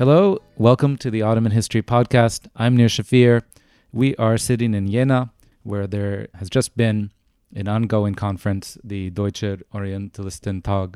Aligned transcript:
Hello, 0.00 0.38
welcome 0.56 0.96
to 0.96 1.10
the 1.10 1.20
Ottoman 1.20 1.52
History 1.52 1.82
Podcast. 1.82 2.48
I'm 2.56 2.74
Nir 2.74 2.86
Shafir. 2.86 3.42
We 3.92 4.16
are 4.16 4.38
sitting 4.38 4.72
in 4.72 4.90
Jena, 4.90 5.30
where 5.62 5.86
there 5.86 6.28
has 6.36 6.48
just 6.48 6.74
been 6.74 7.10
an 7.54 7.68
ongoing 7.68 8.14
conference, 8.14 8.78
the 8.82 9.10
Deutscher 9.10 9.58
Orientalistentag, 9.74 10.94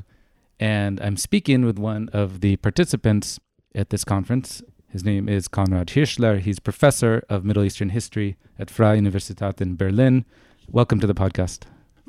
and 0.58 1.02
I'm 1.02 1.18
speaking 1.18 1.66
with 1.66 1.78
one 1.78 2.08
of 2.14 2.40
the 2.40 2.56
participants 2.56 3.38
at 3.74 3.90
this 3.90 4.04
conference. 4.04 4.62
His 4.88 5.04
name 5.04 5.28
is 5.28 5.48
Konrad 5.48 5.88
Hirschler. 5.88 6.40
He's 6.40 6.58
professor 6.58 7.22
of 7.28 7.44
Middle 7.44 7.64
Eastern 7.64 7.90
history 7.90 8.38
at 8.58 8.70
Freie 8.70 8.98
Universität 8.98 9.60
in 9.60 9.76
Berlin. 9.76 10.24
Welcome 10.70 10.98
to 11.00 11.06
the 11.06 11.14
podcast. 11.14 11.64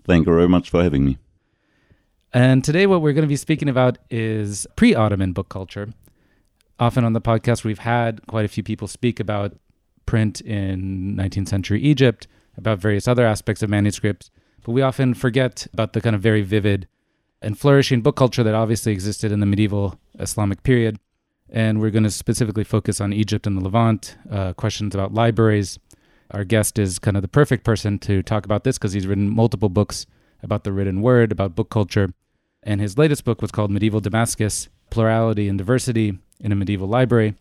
Thank 0.05 0.27
you 0.27 0.33
very 0.33 0.47
much 0.47 0.69
for 0.69 0.81
having 0.81 1.03
me. 1.03 1.17
And 2.31 2.63
today, 2.63 2.87
what 2.87 3.01
we're 3.01 3.11
going 3.11 3.23
to 3.23 3.27
be 3.27 3.35
speaking 3.35 3.67
about 3.67 3.97
is 4.09 4.65
pre 4.77 4.95
Ottoman 4.95 5.33
book 5.33 5.49
culture. 5.49 5.89
Often 6.79 7.05
on 7.05 7.13
the 7.13 7.21
podcast, 7.21 7.63
we've 7.63 7.79
had 7.79 8.25
quite 8.27 8.43
a 8.43 8.49
few 8.49 8.61
people 8.61 8.87
speak 8.87 9.19
about 9.21 9.53
print 10.05 10.41
in 10.41 11.15
19th 11.15 11.47
century 11.47 11.81
Egypt, 11.81 12.27
about 12.57 12.79
various 12.79 13.07
other 13.07 13.25
aspects 13.25 13.63
of 13.63 13.69
manuscripts, 13.69 14.29
but 14.63 14.73
we 14.73 14.81
often 14.81 15.13
forget 15.13 15.67
about 15.71 15.93
the 15.93 16.01
kind 16.01 16.15
of 16.15 16.21
very 16.21 16.41
vivid 16.41 16.87
and 17.41 17.57
flourishing 17.57 18.01
book 18.01 18.17
culture 18.17 18.43
that 18.43 18.55
obviously 18.55 18.91
existed 18.91 19.31
in 19.31 19.39
the 19.39 19.45
medieval 19.45 19.97
Islamic 20.19 20.63
period. 20.63 20.99
And 21.49 21.79
we're 21.79 21.91
going 21.91 22.03
to 22.03 22.11
specifically 22.11 22.63
focus 22.63 22.99
on 22.99 23.13
Egypt 23.13 23.47
and 23.47 23.55
the 23.55 23.61
Levant, 23.61 24.17
uh, 24.29 24.53
questions 24.53 24.95
about 24.95 25.13
libraries. 25.13 25.79
Our 26.31 26.43
guest 26.43 26.77
is 26.77 26.99
kind 26.99 27.15
of 27.15 27.21
the 27.21 27.29
perfect 27.29 27.63
person 27.63 27.99
to 27.99 28.21
talk 28.23 28.45
about 28.45 28.63
this 28.63 28.77
because 28.77 28.93
he's 28.93 29.07
written 29.07 29.29
multiple 29.29 29.69
books 29.69 30.07
about 30.43 30.63
the 30.63 30.73
written 30.73 31.01
word, 31.01 31.31
about 31.31 31.55
book 31.55 31.69
culture. 31.69 32.13
And 32.63 32.81
his 32.81 32.97
latest 32.97 33.23
book 33.23 33.41
was 33.41 33.51
called 33.51 33.71
Medieval 33.71 34.01
Damascus 34.01 34.69
Plurality 34.89 35.47
and 35.47 35.57
Diversity 35.57 36.17
in 36.39 36.51
a 36.51 36.55
Medieval 36.55 36.87
Library. 36.87 37.35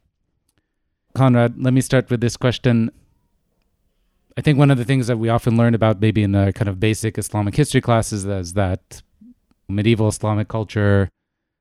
Konrad, 1.14 1.54
let 1.62 1.72
me 1.72 1.80
start 1.80 2.10
with 2.10 2.20
this 2.20 2.36
question. 2.36 2.90
I 4.36 4.40
think 4.40 4.58
one 4.58 4.70
of 4.70 4.78
the 4.78 4.84
things 4.84 5.06
that 5.06 5.18
we 5.18 5.28
often 5.28 5.56
learn 5.56 5.74
about, 5.74 6.00
maybe 6.00 6.22
in 6.22 6.32
the 6.32 6.52
kind 6.54 6.68
of 6.68 6.80
basic 6.80 7.18
Islamic 7.18 7.54
history 7.54 7.80
classes, 7.80 8.24
is 8.24 8.54
that 8.54 9.02
medieval 9.68 10.08
Islamic 10.08 10.48
culture 10.48 11.08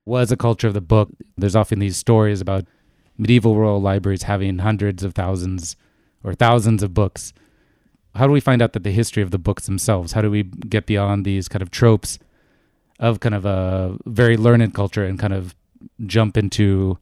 was 0.06 0.31
a 0.31 0.38
culture 0.38 0.67
of 0.67 0.73
the 0.73 0.81
book. 0.81 1.09
There's 1.38 1.56
often 1.56 1.80
these 1.80 1.98
stories 1.98 2.42
about 2.42 2.66
medieval 3.17 3.56
royal 3.56 3.80
libraries 3.80 4.23
having 4.23 4.58
hundreds 4.59 5.03
of 5.03 5.14
thousands 5.14 5.75
or 6.23 6.34
thousands 6.34 6.81
of 6.81 6.94
books. 6.94 7.34
How 8.16 8.28
do 8.28 8.34
we 8.34 8.40
find 8.40 8.62
out 8.62 8.73
that 8.73 8.84
the 8.84 8.92
history 8.92 9.23
of 9.23 9.31
the 9.31 9.38
books 9.38 9.66
themselves? 9.66 10.14
How 10.14 10.22
do 10.22 10.31
we 10.31 10.44
get 10.44 10.86
beyond 10.86 11.25
these 11.25 11.47
kind 11.47 11.62
of 11.62 11.72
tropes 11.72 12.20
of 13.00 13.20
kind 13.20 13.36
of 13.36 13.45
a 13.45 13.97
very 14.06 14.38
learned 14.38 14.73
culture 14.73 15.06
and 15.06 15.20
kind 15.20 15.34
of 15.34 15.56
jump 16.06 16.38
into 16.38 16.97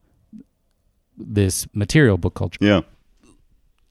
this 1.17 1.67
material 1.73 2.17
book 2.17 2.35
culture? 2.35 2.57
Yeah. 2.61 2.81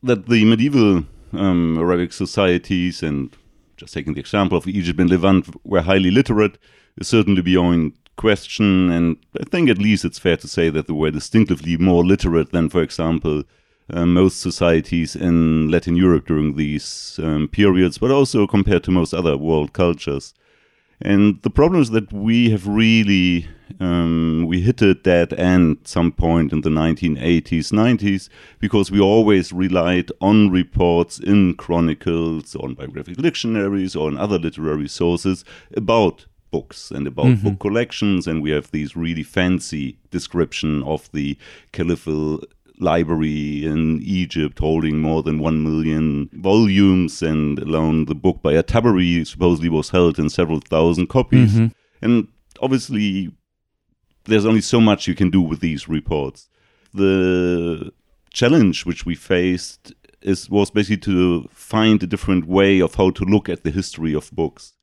That 0.03 0.29
the 0.29 0.45
medieval 0.45 1.05
um, 1.33 1.79
Arabic 1.79 2.13
societies, 2.13 3.03
and 3.03 3.37
just 3.77 3.95
taking 3.95 4.15
the 4.15 4.21
example 4.21 4.59
of 4.59 4.67
Egypt 4.67 5.01
and 5.01 5.11
Levant, 5.11 5.49
were 5.65 5.83
highly 5.83 6.11
literate 6.11 6.59
is 6.97 7.09
certainly 7.09 7.43
beyond 7.43 7.93
question. 8.17 8.91
And 8.91 9.17
I 9.41 9.45
think 9.45 9.71
at 9.71 9.79
least 9.79 10.05
it's 10.05 10.19
fair 10.19 10.37
to 10.37 10.49
say 10.49 10.71
that 10.71 10.87
they 10.87 10.93
were 10.93 11.11
distinctively 11.11 11.77
more 11.77 12.05
literate 12.05 12.53
than, 12.53 12.69
for 12.69 12.83
example, 12.83 13.45
uh, 13.93 14.07
most 14.07 14.41
societies 14.41 15.17
in 15.17 15.71
Latin 15.71 15.97
Europe 15.97 16.27
during 16.27 16.57
these 16.57 17.19
um, 17.23 17.49
periods, 17.49 17.99
but 17.99 18.11
also 18.11 18.47
compared 18.47 18.85
to 18.85 18.91
most 18.91 19.13
other 19.13 19.37
world 19.37 19.73
cultures. 19.73 20.35
And 21.03 21.41
the 21.43 21.51
problem 21.51 21.81
is 21.81 21.91
that 21.91 22.13
we 22.13 22.51
have 22.51 22.67
really 22.67 23.49
um, 23.79 24.47
we 24.47 24.61
hit 24.61 24.83
a 24.83 24.95
dead 24.95 25.33
end 25.35 25.79
some 25.85 26.13
point 26.13 26.53
in 26.53 26.63
the 26.63 26.71
1980s, 26.71 27.73
90s, 27.73 28.29
because 28.59 28.91
we 28.91 29.01
always 29.01 29.53
relied 29.53 30.11
on 30.21 30.51
reports 30.51 31.19
in 31.19 31.55
chronicles, 31.55 32.57
on 32.57 32.75
biographical 32.75 33.23
dictionaries, 33.23 33.95
or 33.95 34.09
on 34.09 34.19
other 34.19 34.39
literary 34.39 34.89
sources 34.89 35.45
about 35.77 36.27
books 36.51 36.91
and 36.91 37.07
about 37.07 37.27
mm-hmm. 37.27 37.51
book 37.51 37.61
collections, 37.61 38.27
and 38.27 38.43
we 38.43 38.51
have 38.51 38.71
these 38.73 38.97
really 38.97 39.23
fancy 39.23 39.97
description 40.11 40.83
of 40.83 41.11
the 41.13 41.39
caliphal 41.73 42.41
library 42.81 43.65
in 43.65 44.01
Egypt 44.03 44.59
holding 44.59 45.01
more 45.01 45.23
than 45.23 45.39
one 45.39 45.63
million 45.63 46.29
volumes, 46.33 47.23
and 47.23 47.59
alone 47.59 48.07
the 48.07 48.15
book 48.15 48.43
by 48.43 48.55
at-Tabari 48.55 49.27
supposedly 49.27 49.69
was 49.69 49.91
held 49.91 50.19
in 50.19 50.31
several 50.31 50.61
thousand 50.61 51.09
copies. 51.09 51.53
Mm-hmm. 51.53 51.67
And 52.03 52.29
obviously, 52.61 53.33
there's 54.25 54.47
only 54.47 54.61
so 54.61 54.81
much 54.81 55.07
you 55.07 55.15
can 55.15 55.31
do 55.31 55.41
with 55.41 55.61
these 55.61 55.89
reports. 55.89 56.49
The 56.93 57.93
challenge 58.33 58.87
which 58.87 59.05
we 59.05 59.15
faced 59.15 59.93
is 60.23 60.51
was 60.51 60.71
basically 60.71 60.99
to 60.99 61.49
find 61.53 62.03
a 62.03 62.07
different 62.07 62.47
way 62.47 62.81
of 62.81 62.95
how 62.95 63.11
to 63.11 63.25
look 63.25 63.49
at 63.49 63.65
the 63.65 63.71
history 63.71 64.15
of 64.15 64.31
books. 64.33 64.75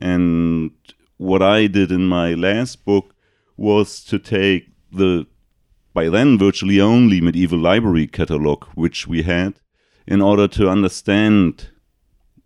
And 0.00 0.70
what 1.16 1.42
I 1.42 1.66
did 1.66 1.90
in 1.90 2.06
my 2.06 2.34
last 2.34 2.84
book 2.84 3.14
was 3.56 4.04
to 4.04 4.18
take 4.18 4.68
the 4.92 5.26
by 5.98 6.08
then 6.08 6.38
virtually 6.38 6.80
only 6.80 7.20
medieval 7.20 7.58
library 7.58 8.06
catalog 8.06 8.62
which 8.76 9.08
we 9.08 9.22
had 9.22 9.54
in 10.06 10.20
order 10.20 10.46
to 10.46 10.68
understand 10.68 11.70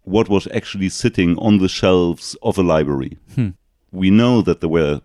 what 0.04 0.26
was 0.26 0.48
actually 0.54 0.88
sitting 0.88 1.36
on 1.36 1.58
the 1.58 1.68
shelves 1.68 2.34
of 2.42 2.56
a 2.56 2.62
library. 2.62 3.18
Hmm. 3.34 3.50
We 3.90 4.08
know 4.10 4.40
that 4.40 4.60
there 4.60 4.70
were 4.70 5.02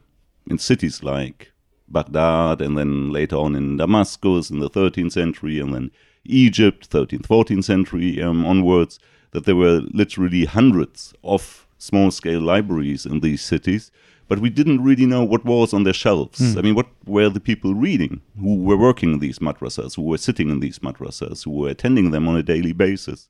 in 0.49 0.59
cities 0.59 1.03
like 1.03 1.51
Baghdad 1.89 2.61
and 2.61 2.77
then 2.77 3.11
later 3.11 3.35
on 3.35 3.53
in 3.53 3.75
Damascus 3.75 4.49
in 4.49 4.59
the 4.59 4.69
13th 4.69 5.11
century 5.11 5.59
and 5.59 5.73
then 5.73 5.91
Egypt, 6.23 6.89
13th, 6.89 7.27
14th 7.27 7.65
century 7.65 8.21
um, 8.21 8.45
onwards, 8.45 8.97
that 9.31 9.43
there 9.43 9.57
were 9.57 9.81
literally 9.91 10.45
hundreds 10.45 11.13
of 11.21 11.67
small 11.77 12.11
scale 12.11 12.39
libraries 12.39 13.05
in 13.05 13.19
these 13.19 13.41
cities 13.41 13.91
but 14.27 14.39
we 14.39 14.49
didn't 14.49 14.83
really 14.83 15.05
know 15.05 15.23
what 15.23 15.45
was 15.45 15.73
on 15.73 15.83
their 15.83 15.93
shelves. 15.93 16.39
Mm. 16.39 16.57
I 16.57 16.61
mean, 16.61 16.75
what 16.75 16.87
were 17.05 17.29
the 17.29 17.39
people 17.39 17.73
reading 17.73 18.21
who 18.39 18.57
were 18.57 18.77
working 18.77 19.13
in 19.13 19.19
these 19.19 19.39
madrasas, 19.39 19.95
who 19.95 20.01
were 20.01 20.17
sitting 20.17 20.49
in 20.49 20.59
these 20.59 20.79
madrasas, 20.79 21.45
who 21.45 21.51
were 21.51 21.69
attending 21.69 22.11
them 22.11 22.27
on 22.27 22.35
a 22.35 22.43
daily 22.43 22.73
basis? 22.73 23.29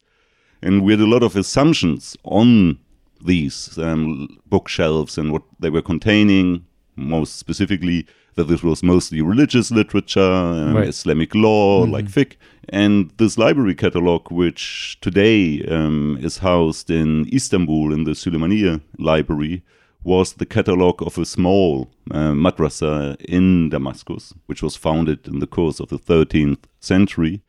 And 0.62 0.84
we 0.84 0.94
had 0.94 1.02
a 1.02 1.06
lot 1.06 1.24
of 1.24 1.36
assumptions 1.36 2.18
on 2.24 2.80
these 3.24 3.78
um, 3.78 4.40
bookshelves 4.48 5.18
and 5.18 5.32
what 5.32 5.44
they 5.60 5.70
were 5.70 5.82
containing, 5.82 6.66
most 6.96 7.38
specifically 7.38 8.08
that 8.36 8.46
this 8.48 8.64
was 8.64 8.84
mostly 8.84 9.22
religious 9.22 9.72
literature, 9.72 10.22
um, 10.22 10.76
right. 10.76 10.88
Islamic 10.88 11.34
law, 11.36 11.84
mm-hmm. 11.84 11.92
like 11.92 12.06
fiqh, 12.06 12.36
and 12.70 13.12
this 13.18 13.38
library 13.38 13.76
catalog, 13.76 14.32
which 14.32 14.98
today 15.02 15.64
um, 15.66 16.18
is 16.22 16.38
housed 16.38 16.90
in 16.90 17.28
Istanbul 17.34 17.94
in 17.94 18.04
the 18.04 18.12
Süleymaniye 18.12 18.82
Library, 19.00 19.64
was 20.04 20.34
the 20.34 20.46
catalog 20.46 21.02
of 21.02 21.18
a 21.18 21.26
small 21.26 21.90
uh, 22.12 22.32
madrasa 22.32 23.20
in 23.22 23.70
Damascus, 23.70 24.34
which 24.46 24.64
was 24.64 24.76
founded 24.76 25.28
in 25.28 25.40
the 25.40 25.48
course 25.48 25.80
of 25.80 25.90
the 25.90 26.00
13th 26.00 26.64
century. 26.80 27.42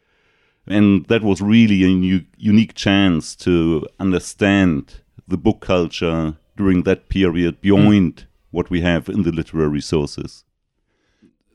And 0.66 1.06
that 1.06 1.22
was 1.22 1.40
really 1.40 1.84
a 1.84 1.88
new, 1.88 2.24
unique 2.36 2.74
chance 2.74 3.34
to 3.36 3.86
understand 3.98 5.00
the 5.26 5.38
book 5.38 5.60
culture 5.60 6.36
during 6.56 6.82
that 6.82 7.08
period 7.08 7.60
beyond 7.60 8.16
mm. 8.16 8.26
what 8.50 8.68
we 8.70 8.80
have 8.80 9.08
in 9.08 9.22
the 9.22 9.32
literary 9.32 9.80
sources. 9.80 10.44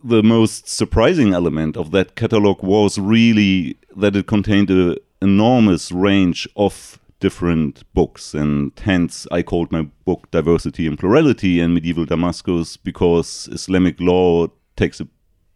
The 0.04 0.24
most 0.24 0.68
surprising 0.68 1.34
element 1.34 1.78
of 1.78 1.92
that 1.92 2.16
catalog 2.16 2.64
was 2.64 2.98
really 2.98 3.78
that 3.96 4.16
it 4.16 4.28
contained 4.28 4.70
an 4.70 4.98
enormous 5.22 5.92
range 5.92 6.48
of 6.56 7.00
different 7.24 7.84
books. 7.94 8.34
And 8.34 8.74
hence, 8.84 9.26
I 9.32 9.44
called 9.44 9.72
my 9.72 9.84
book 10.06 10.30
Diversity 10.32 10.86
and 10.86 11.00
Plurality 11.00 11.62
in 11.62 11.74
Medieval 11.74 12.06
Damascus 12.06 12.76
because 12.76 13.48
Islamic 13.52 13.96
law 14.02 14.48
takes 14.76 15.00
a 15.00 15.08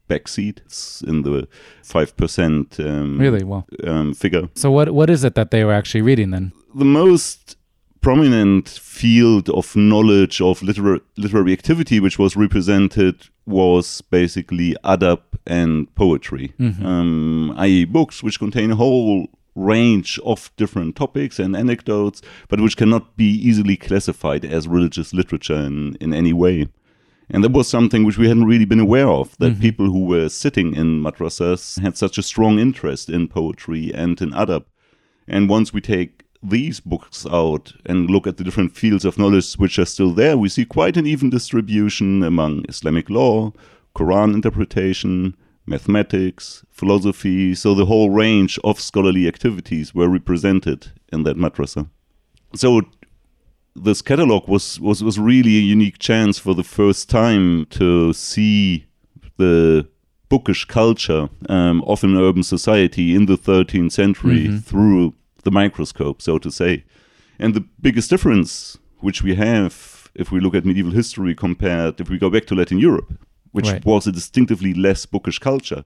backseat. 0.10 0.60
It's 0.66 1.02
in 1.02 1.24
the 1.24 1.48
5% 1.84 2.80
um, 2.80 3.20
really? 3.20 3.44
well 3.44 3.68
um, 3.84 4.14
figure. 4.14 4.48
So, 4.56 4.72
what 4.72 4.88
what 5.00 5.10
is 5.10 5.26
it 5.26 5.36
that 5.36 5.52
they 5.52 5.64
were 5.66 5.74
actually 5.74 6.04
reading 6.04 6.32
then? 6.32 6.54
The 6.74 6.92
most 7.04 7.58
prominent 8.00 8.70
field 8.70 9.50
of 9.50 9.76
knowledge 9.76 10.40
of 10.40 10.64
literary, 10.64 11.02
literary 11.18 11.52
activity 11.52 12.00
which 12.00 12.18
was 12.18 12.38
represented 12.38 13.16
was 13.46 14.02
basically 14.20 14.70
adab 14.84 15.22
and 15.46 15.94
poetry, 15.96 16.54
mm-hmm. 16.60 16.86
um, 16.86 17.54
i.e., 17.58 17.86
books 17.86 18.24
which 18.24 18.40
contain 18.40 18.72
a 18.72 18.76
whole 18.76 19.28
range 19.58 20.20
of 20.24 20.52
different 20.56 20.96
topics 20.96 21.40
and 21.40 21.56
anecdotes, 21.56 22.22
but 22.48 22.62
which 22.62 22.78
cannot 22.78 23.18
be 23.18 23.26
easily 23.26 23.76
classified 23.76 24.46
as 24.46 24.68
religious 24.68 25.14
literature 25.14 25.56
in, 25.56 25.96
in 26.00 26.14
any 26.14 26.32
way. 26.32 26.68
And 27.30 27.44
that 27.44 27.52
was 27.52 27.68
something 27.68 28.06
which 28.06 28.18
we 28.18 28.30
hadn't 28.30 28.46
really 28.46 28.66
been 28.66 28.80
aware 28.80 29.10
of 29.10 29.38
that 29.40 29.54
mm-hmm. 29.54 29.62
people 29.62 29.86
who 29.88 30.06
were 30.06 30.30
sitting 30.30 30.76
in 30.76 31.02
madrasas 31.02 31.82
had 31.82 31.98
such 31.98 32.18
a 32.18 32.24
strong 32.24 32.58
interest 32.58 33.10
in 33.10 33.28
poetry 33.28 33.92
and 33.94 34.22
in 34.22 34.32
adab. 34.32 34.64
And 35.28 35.50
once 35.50 35.74
we 35.74 35.82
take 35.82 36.24
these 36.42 36.80
books 36.80 37.26
out 37.26 37.74
and 37.86 38.10
look 38.10 38.28
at 38.28 38.38
the 38.38 38.44
different 38.44 38.78
fields 38.78 39.04
of 39.04 39.18
knowledge 39.18 39.56
which 39.56 39.78
are 39.78 39.86
still 39.86 40.12
there, 40.12 40.38
we 40.38 40.48
see 40.48 40.64
quite 40.64 40.96
an 40.96 41.06
even 41.06 41.30
distribution 41.30 42.24
among 42.24 42.64
Islamic 42.70 43.10
law, 43.10 43.52
Quran 43.94 44.34
interpretation, 44.34 45.36
mathematics, 45.68 46.66
philosophy, 46.72 47.54
so 47.54 47.74
the 47.76 47.86
whole 47.86 48.10
range 48.10 48.58
of 48.64 48.80
scholarly 48.80 49.28
activities 49.28 49.94
were 49.94 50.08
represented 50.08 50.92
in 51.12 51.24
that 51.24 51.38
madrasa. 51.38 51.90
So 52.56 52.82
this 53.76 54.02
catalog 54.02 54.48
was, 54.48 54.80
was, 54.80 55.04
was 55.04 55.20
really 55.20 55.58
a 55.58 55.62
unique 55.62 56.00
chance 56.00 56.40
for 56.40 56.56
the 56.56 56.64
first 56.64 57.10
time 57.10 57.66
to 57.72 58.14
see 58.14 58.86
the 59.38 59.88
bookish 60.30 60.66
culture 60.66 61.30
um, 61.48 61.84
of 61.84 62.04
an 62.04 62.18
urban 62.18 62.44
society 62.44 63.14
in 63.16 63.26
the 63.28 63.38
13th 63.38 63.92
century 63.92 64.48
Mm-hmm. 64.48 64.58
through 64.58 65.14
the 65.44 65.52
microscope, 65.52 66.22
so 66.22 66.38
to 66.40 66.52
say. 66.52 66.84
And 67.40 67.54
the 67.54 67.66
biggest 67.80 68.10
difference 68.10 68.78
which 69.00 69.22
we 69.22 69.36
have 69.36 70.10
if 70.16 70.32
we 70.32 70.40
look 70.40 70.56
at 70.56 70.66
medieval 70.66 70.92
history 70.92 71.36
compared 71.36 72.02
if 72.02 72.10
we 72.10 72.18
go 72.18 72.30
back 72.30 72.46
to 72.48 72.56
Latin 72.56 72.80
Europe, 72.80 73.14
which 73.58 73.72
Right. 73.74 73.86
was 73.86 74.06
a 74.08 74.12
distinctively 74.12 74.74
less 74.74 75.06
bookish 75.08 75.40
culture. 75.40 75.84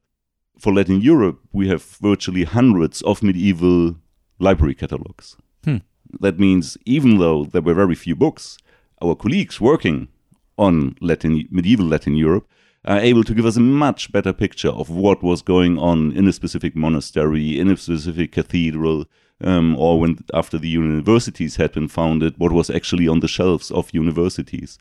For 0.59 0.73
Latin 0.73 0.99
Europe, 1.01 1.39
we 1.53 1.69
have 1.69 1.83
virtually 2.09 2.43
hundreds 2.43 3.01
of 3.01 3.23
medieval 3.23 3.95
library 4.39 4.75
catalogs. 4.75 5.37
Hmm. 5.63 5.77
That 6.19 6.37
means 6.37 6.77
even 6.85 7.11
though 7.17 7.45
there 7.45 7.61
were 7.67 7.73
very 7.83 7.95
few 7.95 8.15
books, 8.15 8.57
our 9.01 9.15
colleagues 9.15 9.61
working 9.61 10.09
on 10.57 10.95
Latin 10.99 11.47
medieval 11.49 11.87
Latin 11.87 12.15
Europe 12.27 12.45
are 12.83 12.99
able 12.99 13.23
to 13.23 13.33
give 13.33 13.45
us 13.45 13.57
a 13.57 13.61
much 13.85 14.11
better 14.11 14.33
picture 14.33 14.73
of 14.81 14.89
what 14.89 15.23
was 15.23 15.41
going 15.53 15.77
on 15.79 16.11
in 16.11 16.27
a 16.27 16.33
specific 16.33 16.75
monastery, 16.75 17.59
in 17.59 17.69
a 17.71 17.77
specific 17.77 18.31
cathedral, 18.31 19.05
um, 19.43 19.75
or 19.77 19.99
when 20.01 20.17
after 20.33 20.57
the 20.59 20.67
universities 20.83 21.55
had 21.55 21.71
been 21.71 21.87
founded, 21.87 22.33
what 22.37 22.51
was 22.51 22.69
actually 22.69 23.07
on 23.07 23.19
the 23.21 23.27
shelves 23.27 23.71
of 23.71 23.93
universities. 23.93 24.77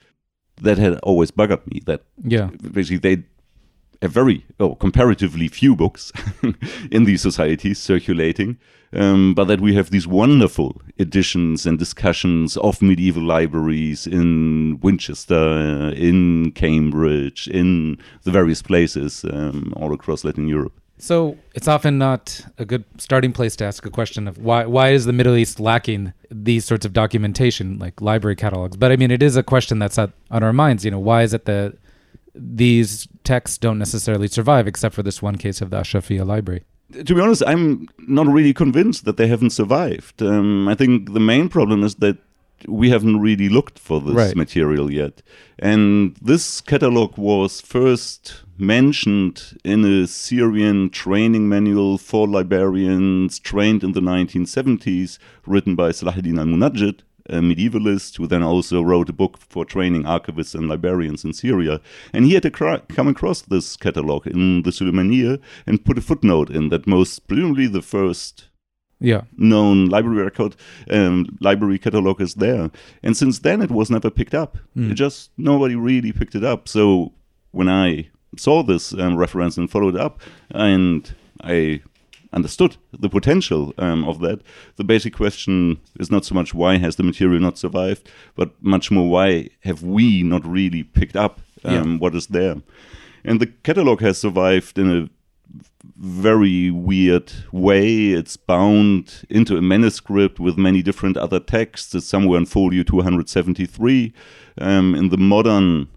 That 0.63 0.79
had 0.79 0.99
always 1.03 1.31
buggered 1.31 1.67
me. 1.67 1.81
That 1.87 2.03
Yeah. 2.23 2.51
basically 2.73 2.99
they 2.99 3.25
have 4.03 4.13
very 4.13 4.45
oh, 4.59 4.75
comparatively 4.75 5.49
few 5.49 5.77
books 5.77 6.13
in 6.91 7.05
these 7.05 7.21
societies 7.21 7.79
circulating, 7.79 8.57
um, 8.95 9.35
but 9.35 9.45
that 9.45 9.61
we 9.61 9.75
have 9.75 9.91
these 9.91 10.07
wonderful 10.07 10.81
editions 10.99 11.67
and 11.67 11.79
discussions 11.79 12.57
of 12.57 12.81
medieval 12.81 13.23
libraries 13.23 14.07
in 14.07 14.79
Winchester, 14.81 15.93
in 15.95 16.53
Cambridge, 16.53 17.47
in 17.49 17.99
the 18.23 18.31
various 18.31 18.63
places 18.63 19.25
um, 19.31 19.73
all 19.77 19.93
across 19.93 20.25
Latin 20.25 20.49
Europe. 20.49 20.81
So 21.01 21.39
it's 21.55 21.67
often 21.67 21.99
not 21.99 22.45
a 22.59 22.65
good 22.65 22.85
starting 22.99 23.33
place 23.33 23.57
to 23.57 23.65
ask 23.65 23.85
a 23.87 23.91
question 23.91 24.29
of 24.29 24.39
why 24.39 24.67
why 24.67 24.91
is 24.91 25.07
the 25.07 25.13
Middle 25.13 25.35
East 25.35 25.59
lacking 25.59 26.13
these 26.31 26.65
sorts 26.67 26.85
of 26.85 26.93
documentation 26.93 27.79
like 27.79 28.01
library 28.01 28.37
catalogs? 28.37 28.77
But 28.77 28.93
I 28.93 28.97
mean, 28.97 29.11
it 29.11 29.23
is 29.23 29.37
a 29.37 29.43
question 29.43 29.79
that's 29.79 29.99
at, 29.99 30.11
on 30.31 30.43
our 30.43 30.53
minds. 30.53 30.85
You 30.85 30.91
know, 30.91 30.99
why 30.99 31.23
is 31.23 31.33
it 31.33 31.47
that 31.47 31.77
these 32.35 33.09
texts 33.25 33.59
don't 33.59 33.79
necessarily 33.79 34.29
survive, 34.29 34.69
except 34.69 34.95
for 34.95 35.03
this 35.03 35.21
one 35.23 35.37
case 35.37 35.61
of 35.61 35.71
the 35.71 35.79
Ashrafiyya 35.81 36.27
library? 36.27 36.65
to 36.93 37.15
be 37.15 37.21
honest, 37.21 37.43
I'm 37.47 37.89
not 37.99 38.27
really 38.27 38.53
convinced 38.53 39.05
that 39.05 39.17
they 39.17 39.29
haven't 39.29 39.51
survived. 39.51 40.21
Um, 40.23 40.69
I 40.69 40.75
think 40.75 41.13
the 41.13 41.21
main 41.21 41.49
problem 41.49 41.85
is 41.85 41.95
that 41.97 42.19
we 42.67 42.91
haven't 42.91 43.21
really 43.21 43.49
looked 43.49 43.79
for 43.79 44.01
this 44.01 44.15
Right. 44.15 44.37
material 44.37 44.91
yet. 44.91 45.23
And 45.59 46.17
this 46.21 46.61
catalog 46.61 47.17
was 47.17 47.61
first 47.61 48.43
mentioned 48.61 49.59
in 49.65 49.85
a 49.85 50.07
Syrian 50.07 50.91
training 50.91 51.49
manual 51.49 51.99
for 51.99 52.29
librarians 52.29 53.39
trained 53.39 53.83
in 53.83 53.93
the 53.93 54.01
1970s, 54.01 55.19
written 55.47 55.75
by 55.75 55.91
Salahuddin 55.91 56.39
al 56.39 56.47
Munajjid, 56.47 57.01
a 57.29 57.35
medievalist 57.41 58.17
who 58.17 58.27
then 58.27 58.43
also 58.43 58.83
wrote 58.83 59.09
a 59.09 59.13
book 59.13 59.39
for 59.39 59.65
training 59.65 60.03
archivists 60.05 60.55
and 60.55 60.69
librarians 60.69 61.25
in 61.25 61.33
Syria. 61.33 61.81
And 62.13 62.25
he 62.27 62.35
had 62.35 62.45
acro- 62.47 62.83
come 62.89 63.09
across 63.09 63.43
this 63.43 63.77
catalog 63.77 64.27
in 64.27 64.63
the 64.63 64.71
Suleymaniye 64.71 65.41
and 65.67 65.85
put 65.85 65.99
a 65.99 66.03
footnote 66.03 66.51
in 66.51 66.69
that 66.69 66.87
most 66.87 67.27
presumably 67.29 67.67
the 67.67 67.83
first 67.83 68.49
Yeah. 69.03 69.23
known 69.39 69.89
library 69.89 70.23
record 70.25 70.57
um, 70.91 71.25
library 71.41 71.79
catalog 71.79 72.21
is 72.21 72.35
there 72.35 72.71
and 73.03 73.17
since 73.17 73.39
then 73.41 73.63
it 73.63 73.71
was 73.71 73.89
never 73.91 74.11
picked 74.11 74.35
up 74.35 74.59
Mm. 74.77 74.91
it 74.91 74.95
just 74.95 75.31
nobody 75.39 75.75
really 75.75 76.13
picked 76.13 76.35
it 76.35 76.45
up 76.45 76.69
so 76.69 77.13
when 77.59 77.67
i 77.69 78.11
saw 78.37 78.63
this 78.63 78.93
um, 78.95 79.17
reference 79.17 79.57
and 79.57 79.71
followed 79.71 79.97
up 79.97 80.21
and 80.51 81.15
i 81.43 81.81
understood 82.33 82.77
the 82.93 83.09
potential 83.09 83.75
um, 83.79 84.05
of 84.05 84.21
that 84.21 84.41
the 84.77 84.85
basic 84.85 85.13
question 85.15 85.81
is 85.99 86.11
not 86.11 86.25
so 86.25 86.35
much 86.35 86.55
why 86.55 86.77
has 86.79 86.97
the 86.97 87.03
material 87.03 87.41
not 87.41 87.59
survived 87.59 88.09
but 88.37 88.51
much 88.63 88.91
more 88.91 89.11
why 89.11 89.49
have 89.65 89.83
we 89.83 90.23
not 90.23 90.47
really 90.47 90.83
picked 90.85 91.17
up 91.17 91.41
um, 91.65 91.75
Yeah. 91.93 91.99
what 91.99 92.15
is 92.15 92.29
there 92.29 92.57
and 93.25 93.41
the 93.41 93.47
catalog 93.47 94.01
has 94.01 94.19
survived 94.19 94.79
in 94.79 94.91
a 94.91 95.09
very 95.97 96.71
weird 96.71 97.33
way. 97.53 98.13
It's 98.13 98.37
bound 98.37 99.25
into 99.29 99.57
a 99.57 99.63
manuscript 99.63 100.39
with 100.41 100.57
many 100.57 100.81
different 100.83 101.17
other 101.17 101.41
texts. 101.41 101.95
It's 101.95 102.07
somewhere 102.07 102.39
in 102.39 102.47
folio 102.47 102.83
273. 102.83 104.13
Um, 104.59 104.95
in 104.95 105.09
the 105.09 105.17
modern 105.19 105.89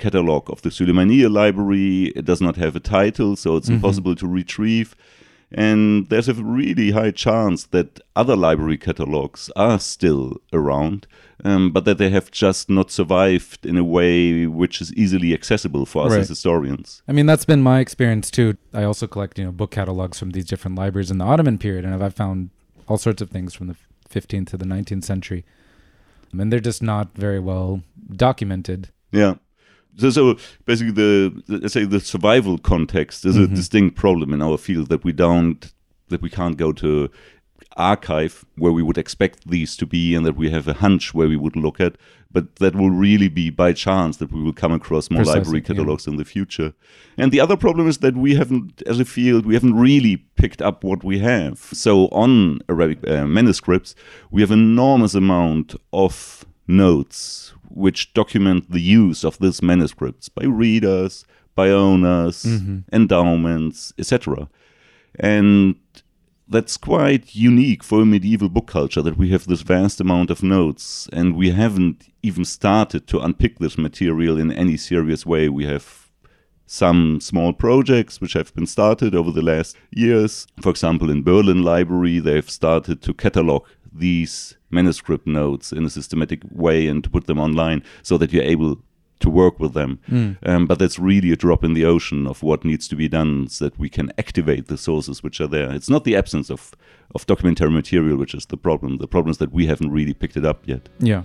catalog 0.00 0.50
of 0.50 0.62
the 0.62 0.70
Suleymaniye 0.70 1.30
library, 1.30 2.06
it 2.16 2.24
does 2.24 2.40
not 2.40 2.56
have 2.56 2.74
a 2.76 2.80
title, 2.80 3.36
so 3.36 3.56
it's 3.56 3.68
impossible 3.68 4.14
to 4.16 4.26
retrieve. 4.26 4.96
And 5.52 6.08
there's 6.10 6.28
a 6.28 6.34
really 6.34 6.92
high 6.92 7.10
chance 7.10 7.64
that 7.76 8.00
other 8.14 8.36
library 8.36 8.78
catalogs 8.78 9.50
are 9.56 9.80
still 9.80 10.24
around, 10.52 11.06
um, 11.44 11.72
but 11.72 11.84
that 11.86 11.98
they 11.98 12.10
have 12.10 12.30
just 12.30 12.70
not 12.70 12.90
survived 12.92 13.66
in 13.66 13.76
a 13.76 13.82
way 13.82 14.46
which 14.46 14.80
is 14.80 14.92
easily 14.94 15.34
accessible 15.34 15.86
for 15.86 16.06
us 16.06 16.12
Right. 16.12 16.20
as 16.20 16.28
historians. 16.28 17.02
I 17.08 17.12
mean, 17.12 17.26
that's 17.26 17.44
been 17.44 17.62
my 17.62 17.80
experience 17.80 18.30
too. 18.30 18.56
I 18.72 18.84
also 18.84 19.06
collect, 19.08 19.38
you 19.40 19.44
know, 19.44 19.52
book 19.52 19.72
catalogs 19.72 20.18
from 20.20 20.30
these 20.30 20.44
different 20.46 20.76
libraries 20.78 21.10
in 21.10 21.18
the 21.18 21.24
Ottoman 21.24 21.58
period, 21.58 21.84
and 21.84 21.92
I've 21.94 22.14
found 22.14 22.50
all 22.86 22.98
sorts 22.98 23.20
of 23.20 23.30
things 23.30 23.52
from 23.52 23.66
the 23.66 23.76
15th 24.08 24.50
to 24.50 24.56
the 24.56 24.64
19th 24.74 25.04
century, 25.04 25.44
I 25.44 26.26
and 26.30 26.38
mean, 26.38 26.50
they're 26.50 26.60
just 26.70 26.82
not 26.82 27.08
very 27.16 27.40
well 27.40 27.82
documented. 28.14 28.90
Yeah. 29.10 29.34
So, 29.96 30.10
so 30.10 30.36
basically, 30.64 30.92
the, 30.92 31.42
let's 31.48 31.74
say 31.74 31.84
the 31.84 32.00
survival 32.00 32.58
context 32.58 33.24
is 33.24 33.36
a 33.36 33.46
distinct 33.46 33.96
problem 33.96 34.32
in 34.32 34.40
our 34.40 34.56
field 34.56 34.88
that 34.88 35.04
we 35.04 35.12
don't 35.12 35.72
that 36.08 36.22
we 36.22 36.30
can't 36.30 36.56
go 36.56 36.72
to 36.72 37.08
archive 37.76 38.44
where 38.56 38.72
we 38.72 38.82
would 38.82 38.98
expect 38.98 39.48
these 39.48 39.76
to 39.76 39.86
be, 39.86 40.14
and 40.14 40.26
that 40.26 40.36
we 40.36 40.50
have 40.50 40.68
a 40.68 40.74
hunch 40.74 41.14
where 41.14 41.28
we 41.28 41.36
would 41.36 41.56
look 41.56 41.80
at. 41.80 41.96
But 42.32 42.56
that 42.56 42.76
will 42.76 42.90
really 42.90 43.28
be 43.28 43.50
by 43.50 43.72
chance 43.72 44.18
that 44.18 44.32
we 44.32 44.40
will 44.40 44.52
come 44.52 44.72
across 44.72 45.10
more 45.10 45.18
Precisely, 45.18 45.40
library 45.40 45.60
yeah. 45.60 45.66
catalogs 45.66 46.06
in 46.06 46.16
the 46.16 46.24
future. 46.24 46.72
And 47.18 47.32
the 47.32 47.40
other 47.40 47.56
problem 47.56 47.88
is 47.88 47.98
that 47.98 48.16
we 48.16 48.36
haven't, 48.36 48.82
as 48.86 49.00
a 49.00 49.04
field, 49.04 49.46
we 49.46 49.54
haven't 49.54 49.74
really 49.74 50.16
picked 50.16 50.62
up 50.62 50.84
what 50.84 51.02
we 51.02 51.18
have. 51.18 51.58
So 51.58 52.06
on 52.06 52.60
Arabic 52.68 53.06
uh, 53.08 53.26
manuscripts, 53.26 53.96
we 54.30 54.42
have 54.42 54.52
enormous 54.52 55.14
amount 55.14 55.74
of 55.92 56.44
notes 56.68 57.52
which 57.70 58.12
document 58.14 58.70
the 58.70 58.80
use 58.80 59.24
of 59.24 59.38
these 59.38 59.62
manuscripts 59.62 60.28
by 60.28 60.44
readers, 60.44 61.24
by 61.54 61.70
owners, 61.70 62.44
mm-hmm. 62.44 62.78
endowments, 62.92 63.92
etc. 63.98 64.48
And 65.18 65.76
that's 66.48 66.76
quite 66.76 67.34
unique 67.34 67.84
for 67.84 68.02
a 68.02 68.06
medieval 68.06 68.48
book 68.48 68.66
culture 68.66 69.02
that 69.02 69.16
we 69.16 69.30
have 69.30 69.46
this 69.46 69.62
vast 69.62 70.00
amount 70.00 70.30
of 70.30 70.42
notes 70.42 71.08
and 71.12 71.36
we 71.36 71.50
haven't 71.50 72.12
even 72.22 72.44
started 72.44 73.06
to 73.06 73.20
unpick 73.20 73.58
this 73.60 73.78
material 73.78 74.38
in 74.38 74.50
any 74.52 74.76
serious 74.76 75.24
way. 75.24 75.48
We 75.48 75.64
have 75.66 76.10
some 76.66 77.20
small 77.20 77.52
projects 77.52 78.20
which 78.20 78.32
have 78.34 78.54
been 78.54 78.66
started 78.66 79.14
over 79.14 79.30
the 79.32 79.42
last 79.42 79.76
years. 79.90 80.46
For 80.60 80.70
example, 80.70 81.10
in 81.10 81.22
Berlin 81.22 81.62
Library, 81.62 82.20
they've 82.20 82.48
started 82.48 83.02
to 83.02 83.14
catalog 83.14 83.66
these 83.92 84.56
manuscript 84.70 85.26
notes 85.26 85.72
in 85.72 85.84
a 85.84 85.90
systematic 85.90 86.42
way 86.50 86.86
and 86.86 87.02
to 87.04 87.10
put 87.10 87.26
them 87.26 87.38
online 87.38 87.82
so 88.02 88.16
that 88.18 88.32
you're 88.32 88.42
able 88.42 88.76
to 89.20 89.30
work 89.30 89.60
with 89.60 89.74
them. 89.74 89.98
Um, 90.44 90.66
but 90.66 90.78
that's 90.78 90.98
really 90.98 91.30
a 91.30 91.36
drop 91.36 91.62
in 91.62 91.74
the 91.74 91.84
ocean 91.84 92.26
of 92.26 92.42
what 92.42 92.64
needs 92.64 92.88
to 92.88 92.96
be 92.96 93.08
done 93.08 93.48
so 93.48 93.66
that 93.66 93.78
we 93.78 93.88
can 93.88 94.12
activate 94.18 94.66
the 94.66 94.78
sources 94.78 95.22
which 95.22 95.40
are 95.40 95.46
there. 95.46 95.70
It's 95.72 95.90
not 95.90 96.04
the 96.04 96.16
absence 96.16 96.50
of, 96.50 96.72
of 97.14 97.26
documentary 97.26 97.70
material 97.70 98.16
which 98.16 98.34
is 98.34 98.46
the 98.46 98.56
problem. 98.56 98.98
The 98.98 99.08
problem 99.08 99.30
is 99.30 99.38
that 99.38 99.52
we 99.52 99.66
haven't 99.66 99.90
really 99.90 100.14
picked 100.14 100.36
it 100.36 100.44
up 100.44 100.66
yet. 100.66 100.88
Yeah. 100.98 101.22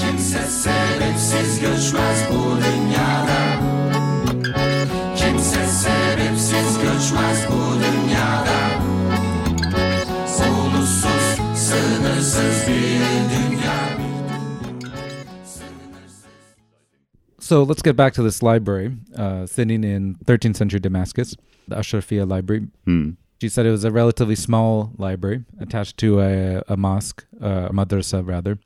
Kimse 0.00 0.38
sebepsiz 0.38 1.60
göçmez 1.60 2.28
bu 2.30 2.60
So 17.42 17.64
let's 17.64 17.82
get 17.82 17.96
back 17.96 18.12
to 18.14 18.22
this 18.22 18.40
library, 18.40 18.96
uh, 19.16 19.46
sitting 19.46 19.82
in 19.82 20.14
13th 20.26 20.54
century 20.54 20.78
Damascus, 20.78 21.36
the 21.66 21.74
Ashrafiyya 21.74 22.30
Library. 22.30 22.68
Hmm. 22.84 23.10
She 23.40 23.48
said 23.48 23.66
it 23.66 23.72
was 23.72 23.82
a 23.82 23.90
relatively 23.90 24.36
small 24.36 24.92
library 24.96 25.44
attached 25.58 25.96
to 25.98 26.20
a, 26.20 26.62
a 26.68 26.76
mosque, 26.76 27.24
uh, 27.42 27.66
a 27.68 27.72
madrasa 27.72 28.24
rather. 28.24 28.60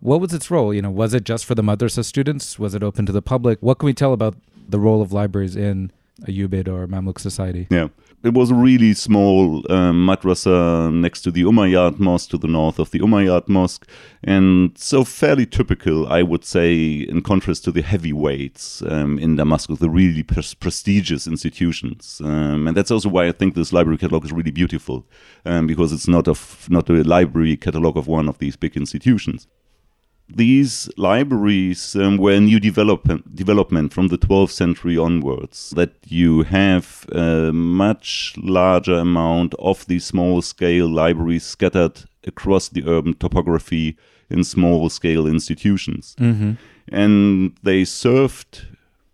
What 0.00 0.20
was 0.20 0.34
its 0.34 0.50
role? 0.50 0.74
You 0.74 0.82
know, 0.82 0.90
was 0.90 1.14
it 1.14 1.22
just 1.22 1.44
for 1.44 1.54
the 1.54 1.62
madrasa 1.62 2.04
students? 2.04 2.58
Was 2.58 2.74
it 2.74 2.82
open 2.82 3.06
to 3.06 3.12
the 3.12 3.22
public? 3.22 3.60
What 3.60 3.78
can 3.78 3.86
we 3.86 3.94
tell 3.94 4.12
about 4.12 4.34
the 4.68 4.80
role 4.80 5.00
of 5.00 5.12
libraries 5.12 5.54
in 5.54 5.92
Ayyubid 6.26 6.68
or 6.68 6.86
Mamluk 6.86 7.18
society? 7.18 7.66
Yeah. 7.70 7.88
It 8.24 8.34
was 8.34 8.50
a 8.50 8.54
really 8.54 8.94
small 8.94 9.64
um, 9.70 10.04
madrasa 10.04 10.92
next 10.92 11.22
to 11.22 11.30
the 11.30 11.42
Umayyad 11.42 12.00
Mosque, 12.00 12.30
to 12.30 12.38
the 12.38 12.48
north 12.48 12.80
of 12.80 12.90
the 12.90 12.98
Umayyad 12.98 13.48
Mosque, 13.48 13.88
and 14.24 14.76
so 14.76 15.04
fairly 15.04 15.46
typical, 15.46 16.08
I 16.08 16.22
would 16.22 16.44
say, 16.44 17.06
in 17.08 17.22
contrast 17.22 17.62
to 17.64 17.70
the 17.70 17.82
heavyweights 17.82 18.82
um, 18.82 19.20
in 19.20 19.36
Damascus, 19.36 19.78
the 19.78 19.88
really 19.88 20.24
pres- 20.24 20.54
prestigious 20.54 21.28
institutions. 21.28 22.20
Um, 22.24 22.66
and 22.66 22.76
that's 22.76 22.90
also 22.90 23.08
why 23.08 23.28
I 23.28 23.32
think 23.32 23.54
this 23.54 23.72
library 23.72 23.98
catalog 23.98 24.24
is 24.24 24.32
really 24.32 24.50
beautiful, 24.50 25.06
um, 25.44 25.68
because 25.68 25.92
it's 25.92 26.08
not 26.08 26.26
of 26.26 26.66
not 26.68 26.90
a 26.90 27.04
library 27.04 27.56
catalog 27.56 27.96
of 27.96 28.08
one 28.08 28.28
of 28.28 28.38
these 28.38 28.56
big 28.56 28.76
institutions 28.76 29.46
these 30.28 30.90
libraries 30.96 31.96
um, 31.96 32.18
were 32.18 32.32
a 32.32 32.40
new 32.40 32.60
development, 32.60 33.34
development 33.34 33.92
from 33.92 34.08
the 34.08 34.18
12th 34.18 34.50
century 34.50 34.98
onwards, 34.98 35.70
that 35.70 35.94
you 36.06 36.42
have 36.42 37.06
a 37.12 37.52
much 37.52 38.34
larger 38.36 38.94
amount 38.94 39.54
of 39.58 39.86
these 39.86 40.04
small 40.04 40.42
scale 40.42 40.88
libraries 40.88 41.44
scattered 41.44 42.04
across 42.26 42.68
the 42.68 42.84
urban 42.86 43.14
topography 43.14 43.96
in 44.28 44.44
small 44.44 44.90
scale 44.90 45.26
institutions. 45.26 46.14
Mm-hmm. 46.18 46.52
And 46.88 47.56
they 47.62 47.84
served, 47.84 48.66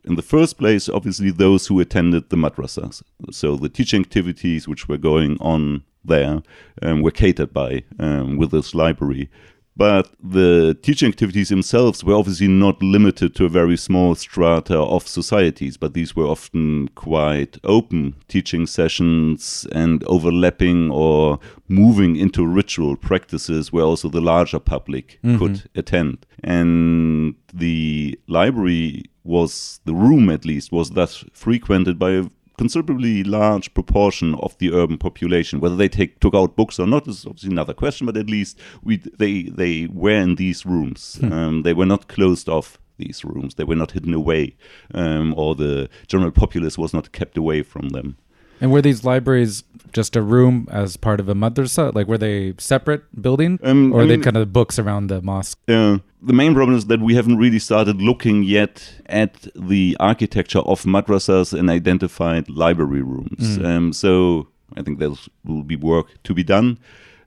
in 0.04 0.16
the 0.16 0.22
first 0.22 0.58
place, 0.58 0.88
obviously, 0.88 1.30
those 1.30 1.68
who 1.68 1.80
attended 1.80 2.30
the 2.30 2.36
madrasas. 2.36 3.02
So 3.30 3.56
the 3.56 3.68
teaching 3.68 4.00
activities 4.00 4.66
which 4.66 4.88
were 4.88 4.98
going 4.98 5.36
on 5.40 5.84
there 6.04 6.42
um, 6.82 7.02
were 7.02 7.10
catered 7.10 7.52
by 7.52 7.84
um, 7.98 8.36
with 8.36 8.50
this 8.50 8.74
library. 8.74 9.30
But 9.76 10.12
the 10.22 10.76
teaching 10.82 11.08
activities 11.08 11.48
themselves 11.48 12.04
were 12.04 12.14
obviously 12.14 12.46
not 12.46 12.80
limited 12.80 13.34
to 13.34 13.44
a 13.46 13.48
very 13.48 13.76
small 13.76 14.14
strata 14.14 14.78
of 14.78 15.08
societies, 15.08 15.76
but 15.76 15.94
these 15.94 16.14
were 16.14 16.26
often 16.26 16.88
quite 16.94 17.58
open 17.64 18.14
teaching 18.28 18.66
sessions 18.66 19.66
and 19.72 20.04
overlapping 20.04 20.90
or 20.92 21.40
moving 21.68 22.14
into 22.14 22.46
ritual 22.46 22.96
practices 22.96 23.72
where 23.72 23.84
also 23.84 24.08
the 24.08 24.20
larger 24.20 24.60
public 24.60 25.18
Mhm. 25.24 25.38
could 25.38 25.62
attend. 25.74 26.18
And 26.44 27.34
the 27.52 28.18
library 28.28 29.04
was, 29.24 29.80
the 29.86 29.94
room 29.94 30.30
at 30.30 30.44
least, 30.44 30.70
was 30.70 30.90
thus 30.90 31.24
frequented 31.32 31.98
by 31.98 32.10
a 32.12 32.24
considerably 32.58 33.24
large 33.24 33.74
proportion 33.74 34.34
of 34.36 34.56
the 34.58 34.72
urban 34.72 34.98
population. 34.98 35.60
Whether 35.60 35.76
they 35.76 35.88
take 35.88 36.20
took 36.20 36.34
out 36.34 36.56
books 36.56 36.78
or 36.78 36.86
not 36.86 37.08
is 37.08 37.26
obviously 37.26 37.50
another 37.50 37.74
question, 37.74 38.06
but 38.06 38.16
at 38.16 38.30
least 38.30 38.58
we 38.82 38.96
they 38.96 39.44
they 39.44 39.86
were 39.86 40.20
in 40.22 40.36
these 40.36 40.64
rooms. 40.66 41.18
Um, 41.22 41.62
they 41.62 41.74
were 41.74 41.86
not 41.86 42.08
closed 42.08 42.48
off. 42.48 42.78
These 42.96 43.24
rooms 43.24 43.56
they 43.56 43.64
were 43.64 43.74
not 43.74 43.90
hidden 43.90 44.14
away, 44.14 44.56
um, 44.94 45.34
or 45.36 45.56
the 45.56 45.88
general 46.06 46.30
populace 46.30 46.78
was 46.78 46.94
not 46.94 47.10
kept 47.10 47.36
away 47.36 47.62
from 47.62 47.88
them. 47.88 48.16
And 48.64 48.72
were 48.72 48.80
these 48.80 49.04
libraries 49.04 49.62
just 49.92 50.16
a 50.16 50.22
room 50.22 50.66
as 50.70 50.96
part 50.96 51.20
of 51.20 51.28
a 51.28 51.34
madrasa? 51.34 51.94
Like, 51.94 52.08
were 52.08 52.16
they 52.16 52.54
separate 52.56 53.02
building? 53.20 53.60
Um, 53.62 53.92
or 53.92 54.00
I 54.00 54.04
are 54.04 54.06
they 54.06 54.16
mean- 54.16 54.22
kind 54.22 54.38
of 54.38 54.54
books 54.54 54.78
around 54.78 55.08
the 55.08 55.20
mosque? 55.20 55.58
Uh, 55.68 55.98
the 56.22 56.32
main 56.32 56.54
problem 56.54 56.74
is 56.74 56.86
that 56.86 57.02
we 57.02 57.14
haven't 57.14 57.36
really 57.36 57.58
started 57.58 58.00
looking 58.00 58.42
yet 58.42 58.94
at 59.04 59.46
the 59.54 59.98
architecture 60.00 60.60
of 60.60 60.84
madrasas 60.84 61.52
and 61.52 61.68
identified 61.68 62.48
library 62.48 63.02
rooms. 63.02 63.58
Mm. 63.58 63.66
Um, 63.66 63.92
so 63.92 64.48
I 64.78 64.80
think 64.80 64.98
there 64.98 65.12
will 65.44 65.62
be 65.62 65.76
work 65.76 66.06
to 66.22 66.32
be 66.32 66.42
done. 66.42 66.78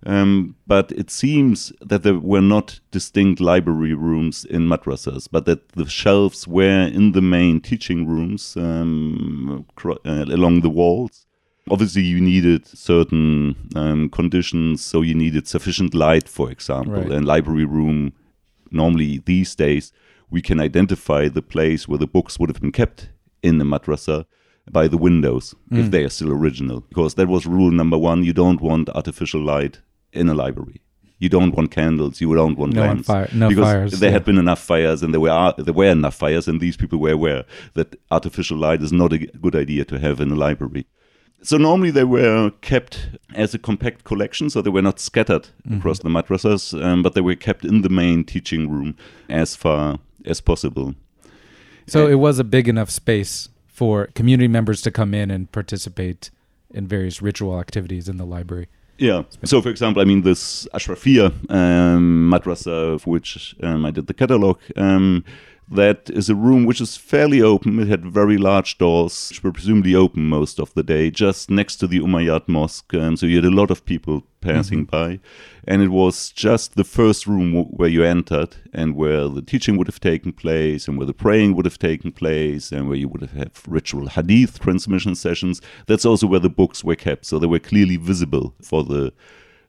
Um, 0.08 0.56
but 0.66 0.92
it 0.94 1.12
seems 1.12 1.72
that 1.82 2.02
there 2.02 2.18
were 2.18 2.42
not 2.42 2.80
distinct 2.90 3.40
library 3.40 3.94
rooms 3.94 4.44
in 4.44 4.68
madrasas, 4.68 5.28
but 5.32 5.46
that 5.46 5.70
the 5.74 5.86
shelves 5.86 6.48
were 6.48 6.88
in 6.88 7.12
the 7.12 7.22
main 7.22 7.62
teaching 7.62 8.08
rooms 8.08 8.58
um, 8.58 9.68
cro- 9.76 10.00
uh, 10.04 10.26
along 10.30 10.62
the 10.62 10.72
walls. 10.72 11.27
Obviously, 11.70 12.04
you 12.04 12.20
needed 12.22 12.66
certain 12.68 13.56
um, 13.76 14.10
conditions, 14.10 14.84
so 14.84 15.02
you 15.02 15.14
needed 15.16 15.48
sufficient 15.48 15.94
light, 15.94 16.28
for 16.30 16.50
example. 16.52 16.94
Right. 16.94 17.12
And 17.12 17.26
library 17.26 17.66
room, 17.66 18.14
normally 18.72 19.22
these 19.26 19.56
days, 19.56 19.92
we 20.30 20.42
can 20.42 20.60
identify 20.60 21.28
the 21.30 21.42
place 21.42 21.88
where 21.88 21.98
the 22.00 22.08
books 22.08 22.40
would 22.40 22.50
have 22.50 22.62
been 22.62 22.72
kept 22.72 23.10
in 23.44 23.58
the 23.60 23.66
madrasa 23.66 24.26
by 24.70 24.88
the 24.88 24.98
windows, 24.98 25.56
if 25.72 25.86
Mm. 25.88 25.92
they 25.92 26.04
are 26.04 26.10
still 26.10 26.32
original. 26.32 26.82
Because 26.90 27.14
that 27.16 27.28
was 27.30 27.46
rule 27.46 27.72
number 27.72 27.98
one 27.98 28.24
you 28.24 28.34
don't 28.34 28.60
want 28.62 28.90
artificial 28.90 29.42
light 29.42 29.80
in 30.12 30.28
a 30.28 30.34
library. 30.34 30.82
You 31.20 31.30
don't 31.30 31.56
want 31.56 31.72
candles. 31.72 32.20
You 32.22 32.36
don't 32.36 32.58
want 32.60 32.74
No 32.74 32.82
lamps. 32.82 33.08
fire- 33.08 33.30
no 33.34 33.48
because 33.50 33.64
fires, 33.64 34.00
there 34.00 34.10
yeah. 34.10 34.14
had 34.14 34.26
been 34.26 34.38
enough 34.38 34.60
fires, 34.62 35.02
and 35.02 35.14
there 35.14 35.22
were 35.22 35.54
there 35.58 35.74
were 35.74 35.90
enough 35.92 36.16
fires, 36.16 36.48
and 36.48 36.60
these 36.60 36.78
people 36.78 37.00
were 37.00 37.12
aware 37.14 37.44
that 37.74 37.96
artificial 38.12 38.58
light 38.58 38.82
is 38.84 38.92
not 38.92 39.14
a 39.14 39.18
good 39.18 39.56
idea 39.56 39.84
to 39.86 39.98
have 40.00 40.20
in 40.22 40.30
a 40.32 40.36
library. 40.36 40.86
So 41.48 41.56
normally 41.58 41.92
they 41.92 42.04
were 42.04 42.52
kept 42.60 43.08
as 43.34 43.54
a 43.54 43.58
compact 43.58 44.04
collection, 44.04 44.50
so 44.50 44.62
they 44.62 44.70
were 44.70 44.82
not 44.82 45.00
scattered 45.00 45.48
Mm-hmm. 45.66 45.78
across 45.78 46.00
the 46.00 46.10
madrasas, 46.10 46.74
um, 46.84 47.02
but 47.04 47.14
they 47.14 47.22
were 47.22 47.36
kept 47.36 47.64
in 47.64 47.84
the 47.84 47.90
main 47.90 48.26
teaching 48.26 48.70
room 48.70 48.98
as 49.30 49.56
far 49.56 50.00
as 50.26 50.42
possible. 50.42 50.94
So 51.88 52.06
it 52.08 52.16
was 52.16 52.38
a 52.38 52.44
big 52.44 52.68
enough 52.68 52.90
space 52.90 53.48
for 53.66 54.08
community 54.08 54.50
members 54.50 54.82
to 54.82 54.92
come 54.92 55.14
in 55.14 55.32
and 55.32 55.50
participate 55.50 56.32
in 56.74 56.86
various 56.86 57.22
ritual 57.22 57.58
activities 57.58 58.10
in 58.10 58.18
the 58.18 58.26
library. 58.26 58.68
Yeah. 58.98 59.24
So, 59.46 59.62
for 59.62 59.70
example, 59.70 60.02
I 60.02 60.06
mean, 60.06 60.24
this 60.24 60.68
Ashrafiyya 60.74 61.32
um, 61.50 62.30
madrasa, 62.30 63.00
for 63.00 63.10
which 63.10 63.56
um, 63.64 63.86
I 63.86 63.92
did 63.92 64.08
the 64.08 64.14
catalog, 64.14 64.60
um, 64.76 65.24
that 65.70 66.10
is 66.10 66.30
a 66.30 66.36
room 66.36 66.66
which 66.66 66.80
is 66.80 66.96
fairly 66.96 67.42
open. 67.42 67.80
It 67.80 67.88
had 67.88 68.06
very 68.06 68.38
large 68.38 68.78
doors, 68.78 69.30
which 69.30 69.44
were 69.44 69.52
presumably 69.52 69.96
open 69.96 70.28
most 70.30 70.60
of 70.60 70.74
the 70.74 70.84
day, 70.84 71.12
just 71.12 71.50
next 71.50 71.78
to 71.78 71.88
the 71.88 72.00
Umayyad 72.00 72.48
Mosque. 72.48 72.94
Um, 72.94 73.18
so 73.18 73.26
you 73.26 73.36
had 73.36 73.46
a 73.46 73.52
lot 73.52 73.72
of 73.72 73.86
people 73.86 74.24
passing 74.42 74.86
by. 74.86 75.20
And 75.68 75.82
it 75.82 75.90
was 75.90 76.32
just 76.32 76.76
the 76.76 76.84
first 76.84 77.28
room 77.28 77.52
w- 77.52 77.70
where 77.72 77.90
you 77.90 78.04
entered 78.04 78.56
and 78.74 78.96
where 78.96 79.28
the 79.28 79.42
teaching 79.42 79.78
would 79.78 79.88
have 79.88 80.00
taken 80.00 80.32
place 80.32 80.88
and 80.88 80.98
where 80.98 81.06
the 81.06 81.14
praying 81.14 81.56
would 81.56 81.66
have 81.66 81.80
taken 81.80 82.12
place 82.12 82.72
and 82.72 82.88
where 82.88 82.98
you 82.98 83.10
would 83.10 83.22
have 83.22 83.34
had 83.34 83.52
ritual 83.68 84.08
hadith 84.08 84.60
transmission 84.60 85.16
sessions. 85.16 85.62
That's 85.88 86.06
also 86.06 86.28
where 86.28 86.40
the 86.40 86.50
books 86.50 86.84
were 86.84 86.96
kept. 86.96 87.26
So 87.26 87.40
they 87.40 87.48
were 87.48 87.60
clearly 87.60 87.98
visible 87.98 88.56
for 88.62 88.84
the 88.84 89.12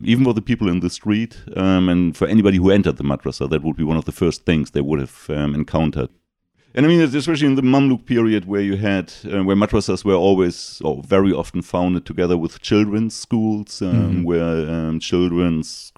even 0.02 0.25
for 0.25 0.33
the 0.35 0.43
people 0.43 0.69
in 0.69 0.81
the 0.81 0.90
street 0.90 1.43
um, 1.57 1.88
and 1.88 2.17
for 2.17 2.26
anybody 2.28 2.57
who 2.59 2.71
entered 2.71 2.97
the 2.97 3.05
madrasa, 3.05 3.49
that 3.50 3.62
would 3.62 3.76
be 3.76 3.83
one 3.85 3.97
of 3.97 4.05
the 4.05 4.12
first 4.12 4.45
things 4.45 4.71
they 4.71 4.81
would 4.81 5.00
have 5.00 5.26
um, 5.31 5.55
encountered. 5.55 6.09
And 6.75 6.85
I 6.87 6.88
mean, 6.88 7.00
especially 7.00 7.47
in 7.47 7.55
the 7.57 7.62
Mamluk 7.62 8.05
period 8.05 8.45
where 8.45 8.61
you 8.61 8.76
had, 8.76 9.12
uh, 9.25 9.43
where 9.43 9.57
madrasas 9.57 10.05
were 10.05 10.14
always 10.14 10.81
or 10.85 11.02
very 11.02 11.33
often 11.33 11.62
founded 11.62 12.05
together 12.07 12.37
with 12.37 12.61
children's 12.61 13.17
schools, 13.17 13.83
um, 13.83 13.88
Mhm. 14.23 14.25
where 14.25 14.71
um, 14.71 15.00
children's 15.00 15.93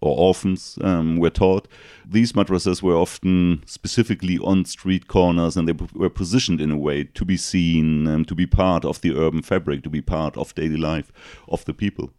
or 0.00 0.16
orphans 0.18 0.78
um, 0.82 1.16
were 1.16 1.30
taught. 1.30 1.66
These 2.04 2.32
madrasas 2.32 2.82
were 2.82 2.96
often 2.96 3.62
specifically 3.66 4.36
on 4.38 4.64
street 4.64 5.06
corners 5.06 5.56
and 5.56 5.68
they 5.68 5.72
p- 5.74 5.86
were 5.94 6.10
positioned 6.10 6.60
in 6.60 6.72
a 6.72 6.76
way 6.76 7.04
to 7.04 7.24
be 7.24 7.36
seen, 7.36 8.06
um, 8.08 8.24
to 8.24 8.34
be 8.34 8.46
part 8.46 8.84
of 8.84 9.00
the 9.00 9.14
urban 9.16 9.42
fabric, 9.42 9.82
to 9.84 9.90
be 9.90 10.02
part 10.02 10.36
of 10.36 10.54
daily 10.56 10.76
life 10.76 11.12
of 11.48 11.64
the 11.64 11.72
people 11.74 12.10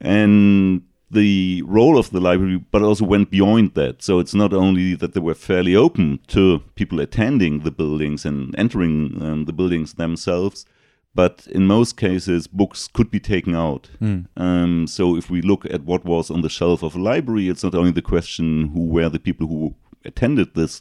and 0.00 0.82
the 1.10 1.62
role 1.66 1.98
of 1.98 2.10
the 2.10 2.20
library, 2.20 2.64
but 2.70 2.82
also 2.82 3.04
went 3.04 3.30
beyond 3.30 3.74
that. 3.74 4.02
So 4.02 4.18
it's 4.18 4.34
not 4.34 4.54
only 4.54 4.94
that 4.94 5.12
they 5.12 5.20
were 5.20 5.34
fairly 5.34 5.76
open 5.76 6.20
to 6.28 6.62
people 6.74 7.00
attending 7.00 7.60
the 7.60 7.70
buildings 7.70 8.24
and 8.24 8.58
entering 8.58 9.20
um, 9.20 9.44
the 9.44 9.52
buildings 9.52 9.94
themselves, 9.94 10.64
but 11.14 11.46
in 11.50 11.66
most 11.66 11.98
cases, 11.98 12.46
books 12.46 12.88
could 12.88 13.10
be 13.10 13.20
taken 13.20 13.54
out. 13.54 13.90
Mm. 14.00 14.26
Um, 14.36 14.86
so 14.86 15.16
if 15.16 15.28
we 15.28 15.42
look 15.42 15.66
at 15.66 15.84
what 15.84 16.06
was 16.06 16.30
on 16.30 16.40
the 16.40 16.48
shelf 16.48 16.82
of 16.82 16.96
a 16.96 17.02
library, 17.02 17.50
it's 17.50 17.62
not 17.62 17.74
only 17.74 17.90
the 17.90 18.00
question 18.00 18.68
who 18.68 18.86
were 18.86 19.10
the 19.10 19.18
people 19.18 19.46
who 19.46 19.74
attended 20.06 20.54
this 20.54 20.80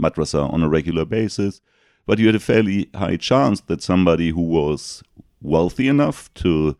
madrasa 0.00 0.52
on 0.52 0.62
a 0.62 0.68
regular 0.68 1.04
basis, 1.04 1.60
but 2.06 2.20
you 2.20 2.26
had 2.26 2.36
a 2.36 2.40
fairly 2.40 2.88
high 2.94 3.16
chance 3.16 3.60
that 3.62 3.82
somebody 3.82 4.30
who 4.30 4.42
was 4.42 5.02
wealthy 5.40 5.88
enough 5.88 6.32
to 6.34 6.76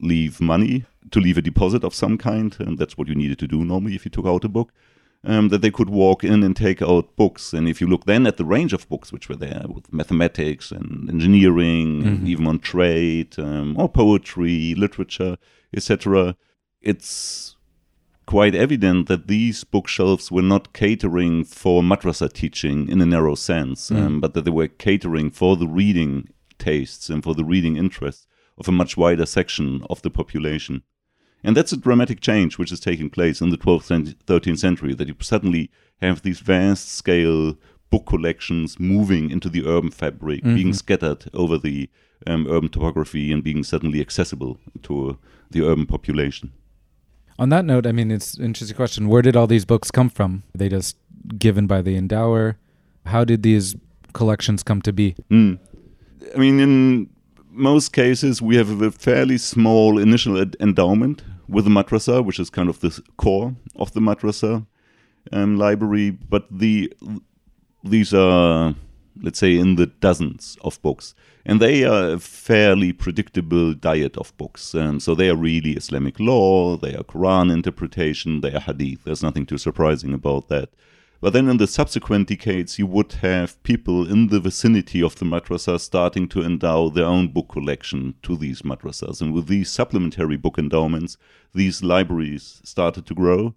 leave 0.00 0.40
money, 0.40 0.86
to 1.10 1.20
leave 1.20 1.38
a 1.38 1.42
deposit 1.42 1.84
of 1.84 1.94
some 1.94 2.18
kind, 2.18 2.56
and 2.58 2.78
that's 2.78 2.96
what 2.98 3.08
you 3.08 3.14
needed 3.14 3.38
to 3.38 3.46
do 3.46 3.64
normally 3.64 3.94
if 3.94 4.04
you 4.04 4.10
took 4.10 4.26
out 4.26 4.44
a 4.44 4.48
book, 4.48 4.72
um, 5.24 5.48
that 5.48 5.60
they 5.62 5.70
could 5.70 5.88
walk 5.90 6.22
in 6.24 6.42
and 6.42 6.54
take 6.56 6.80
out 6.82 7.16
books. 7.16 7.52
And 7.52 7.68
if 7.68 7.80
you 7.80 7.86
look 7.86 8.04
then 8.04 8.26
at 8.26 8.36
the 8.36 8.44
range 8.44 8.72
of 8.72 8.88
books 8.88 9.12
which 9.12 9.28
were 9.28 9.36
there, 9.36 9.64
with 9.68 9.92
mathematics 9.92 10.70
and 10.70 11.08
engineering, 11.10 12.04
and 12.06 12.20
Mhm. 12.20 12.28
even 12.28 12.46
on 12.46 12.58
trade 12.58 13.38
um, 13.38 13.76
or 13.78 13.88
poetry, 13.88 14.74
literature, 14.74 15.36
etc., 15.74 16.36
it's 16.80 17.56
quite 18.26 18.54
evident 18.54 19.06
that 19.06 19.28
these 19.28 19.62
bookshelves 19.64 20.30
were 20.32 20.42
not 20.42 20.72
catering 20.72 21.44
for 21.44 21.82
madrasa 21.82 22.32
teaching 22.32 22.88
in 22.88 23.00
a 23.00 23.06
narrow 23.06 23.34
sense, 23.36 23.90
Mm. 23.90 23.96
um, 24.06 24.20
but 24.20 24.34
that 24.34 24.44
they 24.44 24.50
were 24.50 24.68
catering 24.68 25.30
for 25.30 25.56
the 25.56 25.68
reading 25.68 26.28
tastes 26.58 27.08
and 27.10 27.22
for 27.22 27.34
the 27.34 27.44
reading 27.44 27.76
interests 27.76 28.26
of 28.58 28.68
a 28.68 28.72
much 28.72 28.96
wider 28.96 29.26
section 29.26 29.82
of 29.90 30.02
the 30.02 30.10
population. 30.10 30.82
And 31.44 31.56
that's 31.56 31.72
a 31.72 31.76
dramatic 31.76 32.20
change 32.20 32.58
which 32.58 32.72
is 32.72 32.80
taking 32.80 33.10
place 33.10 33.40
in 33.40 33.50
the 33.50 33.58
12th 33.58 33.90
and 33.90 34.18
13th 34.26 34.58
century, 34.58 34.94
that 34.94 35.08
you 35.08 35.14
suddenly 35.20 35.70
have 36.00 36.22
these 36.22 36.40
vast 36.40 36.88
scale 36.88 37.56
book 37.90 38.06
collections 38.06 38.80
moving 38.80 39.30
into 39.30 39.48
the 39.48 39.64
urban 39.66 39.90
fabric, 39.90 40.42
being 40.42 40.72
scattered 40.72 41.30
over 41.32 41.56
the 41.56 41.88
um, 42.26 42.46
urban 42.48 42.68
topography 42.68 43.32
and 43.32 43.44
being 43.44 43.62
suddenly 43.62 44.00
accessible 44.00 44.58
to 44.82 45.18
the 45.50 45.62
urban 45.62 45.86
population. 45.86 46.52
On 47.38 47.50
that 47.50 47.64
note, 47.64 47.86
I 47.86 47.92
mean, 47.92 48.10
it's 48.10 48.34
an 48.34 48.44
interesting 48.44 48.76
question. 48.76 49.08
Where 49.08 49.22
did 49.22 49.36
all 49.36 49.46
these 49.46 49.64
books 49.64 49.90
come 49.90 50.08
from? 50.08 50.42
Are 50.54 50.58
they 50.58 50.68
just 50.68 50.96
given 51.38 51.66
by 51.66 51.82
the 51.82 51.96
endower? 51.96 52.56
How 53.04 53.24
did 53.24 53.42
these 53.42 53.76
collections 54.14 54.62
come 54.62 54.80
to 54.82 54.92
be? 54.92 55.14
Mm. 55.30 55.58
I 56.34 56.38
mean, 56.38 56.58
in 56.60 57.10
most 57.56 57.92
cases, 57.92 58.40
we 58.40 58.56
have 58.56 58.80
a 58.82 58.90
fairly 58.90 59.38
small 59.38 59.98
initial 59.98 60.38
endowment 60.60 61.22
with 61.48 61.64
the 61.64 61.70
madrasa, 61.70 62.24
which 62.24 62.38
is 62.38 62.50
kind 62.50 62.68
of 62.68 62.80
the 62.80 63.00
core 63.16 63.54
of 63.76 63.92
the 63.92 64.00
madrasa 64.00 64.66
um, 65.32 65.56
library. 65.56 66.10
But 66.10 66.46
the 66.50 66.92
these 67.82 68.12
are, 68.12 68.74
let's 69.20 69.38
say, 69.38 69.56
in 69.56 69.76
the 69.76 69.86
dozens 69.86 70.56
of 70.62 70.80
books, 70.82 71.14
and 71.44 71.60
they 71.60 71.84
are 71.84 72.12
a 72.12 72.18
fairly 72.18 72.92
predictable 72.92 73.74
diet 73.74 74.16
of 74.16 74.36
books. 74.36 74.74
Um, 74.74 75.00
so 75.00 75.14
they 75.14 75.30
are 75.30 75.36
really 75.36 75.72
Islamic 75.72 76.18
law, 76.18 76.76
they 76.76 76.94
are 76.94 77.04
Quran 77.04 77.52
interpretation, 77.52 78.40
they 78.40 78.52
are 78.54 78.60
Hadith. 78.60 79.04
There's 79.04 79.22
nothing 79.22 79.46
too 79.46 79.58
surprising 79.58 80.12
about 80.12 80.48
that. 80.48 80.70
But 81.20 81.32
then 81.32 81.48
in 81.48 81.56
the 81.56 81.66
subsequent 81.66 82.28
decades, 82.28 82.78
you 82.78 82.86
would 82.86 83.12
have 83.14 83.62
people 83.62 84.10
in 84.10 84.28
the 84.28 84.40
vicinity 84.40 85.02
of 85.02 85.16
the 85.16 85.24
madrasa 85.24 85.80
starting 85.80 86.28
to 86.28 86.42
endow 86.42 86.88
their 86.88 87.06
own 87.06 87.28
book 87.28 87.48
collection 87.48 88.14
to 88.22 88.36
these 88.36 88.62
madrasas. 88.62 89.20
And 89.22 89.32
with 89.32 89.46
these 89.46 89.70
supplementary 89.70 90.36
book 90.36 90.58
endowments, 90.58 91.16
these 91.54 91.82
libraries 91.82 92.60
started 92.64 93.06
to 93.06 93.14
grow. 93.14 93.54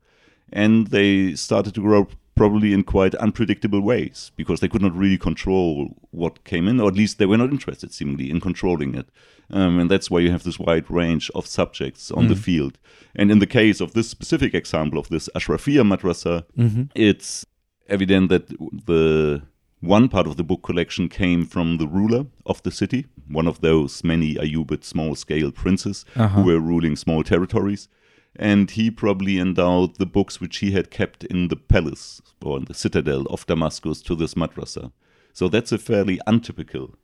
And 0.52 0.88
they 0.88 1.36
started 1.36 1.76
to 1.76 1.82
grow 1.82 2.08
probably 2.36 2.72
in 2.72 2.84
quite 2.84 3.14
unpredictable 3.16 3.82
ways 3.82 4.32
because 4.38 4.62
they 4.62 4.70
could 4.70 4.82
not 4.82 4.96
really 4.96 5.18
control 5.18 5.90
what 6.12 6.46
came 6.46 6.70
in, 6.70 6.80
or 6.80 6.88
at 6.88 6.96
least 6.96 7.18
they 7.18 7.26
were 7.26 7.38
not 7.38 7.52
interested, 7.52 7.94
seemingly, 7.94 8.32
in 8.32 8.40
controlling 8.40 8.96
it. 8.96 9.10
Um, 9.52 9.80
and 9.80 9.90
that's 9.90 10.12
why 10.12 10.20
you 10.20 10.32
have 10.32 10.44
this 10.44 10.60
wide 10.60 10.90
range 10.90 11.32
of 11.34 11.48
subjects 11.48 12.12
on 12.12 12.28
the 12.28 12.36
mm. 12.36 12.40
field. 12.40 12.78
And 13.16 13.32
in 13.32 13.40
the 13.40 13.48
case 13.48 13.82
of 13.82 13.94
this 13.94 14.08
specific 14.08 14.54
example 14.54 15.00
of 15.00 15.10
this 15.10 15.28
Ashrafiyya 15.36 15.84
madrasa, 15.84 16.44
mm-hmm. 16.58 16.84
it's 16.94 17.46
evident 17.88 18.30
that 18.30 18.50
the 18.86 19.42
one 19.80 20.10
part 20.10 20.28
of 20.28 20.36
the 20.38 20.44
book 20.44 20.62
collection 20.62 21.10
came 21.10 21.46
from 21.46 21.78
the 21.78 21.88
ruler 21.88 22.26
of 22.46 22.62
the 22.64 22.72
city, 22.72 23.08
one 23.28 23.48
of 23.48 23.62
those 23.62 24.04
many 24.04 24.36
Ayyubid 24.36 24.84
small 24.84 25.16
scale 25.16 25.52
princes 25.52 26.06
who 26.14 26.24
uh-huh. 26.24 26.44
were 26.44 26.60
ruling 26.60 26.96
small 26.96 27.24
territories. 27.24 27.88
And 28.36 28.70
he 28.70 28.92
probably 28.92 29.40
endowed 29.40 29.98
the 29.98 30.06
books 30.06 30.40
which 30.40 30.58
he 30.58 30.72
had 30.72 30.92
kept 30.92 31.24
in 31.24 31.48
the 31.48 31.56
palace 31.56 32.22
or 32.44 32.58
in 32.58 32.66
the 32.66 32.74
citadel 32.74 33.24
of 33.24 33.48
Damascus 33.48 34.02
to 34.04 34.16
this 34.16 34.36
madrasa. 34.36 34.92
So 35.34 35.50
that's 35.50 35.72
a 35.72 35.78
fairly 35.78 36.20
untypical 36.28 36.96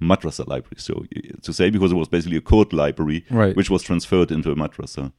madrasa 0.00 0.46
library, 0.46 0.76
so 0.78 1.04
to 1.42 1.52
say, 1.52 1.70
because 1.70 1.92
it 1.92 1.96
was 1.96 2.08
basically 2.08 2.36
a 2.36 2.40
court 2.42 2.72
library 2.72 3.24
Right. 3.30 3.56
which 3.56 3.70
was 3.70 3.82
transferred 3.82 4.30
into 4.30 4.50
a 4.50 4.54
madrasa. 4.56 5.12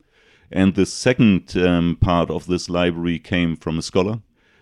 And 0.52 0.76
the 0.76 0.86
second 0.86 1.58
um, 1.58 1.98
part 2.00 2.30
of 2.30 2.48
this 2.48 2.70
library 2.70 3.20
came 3.20 3.56
from 3.56 3.78
a 3.78 3.82
scholar, 3.82 4.20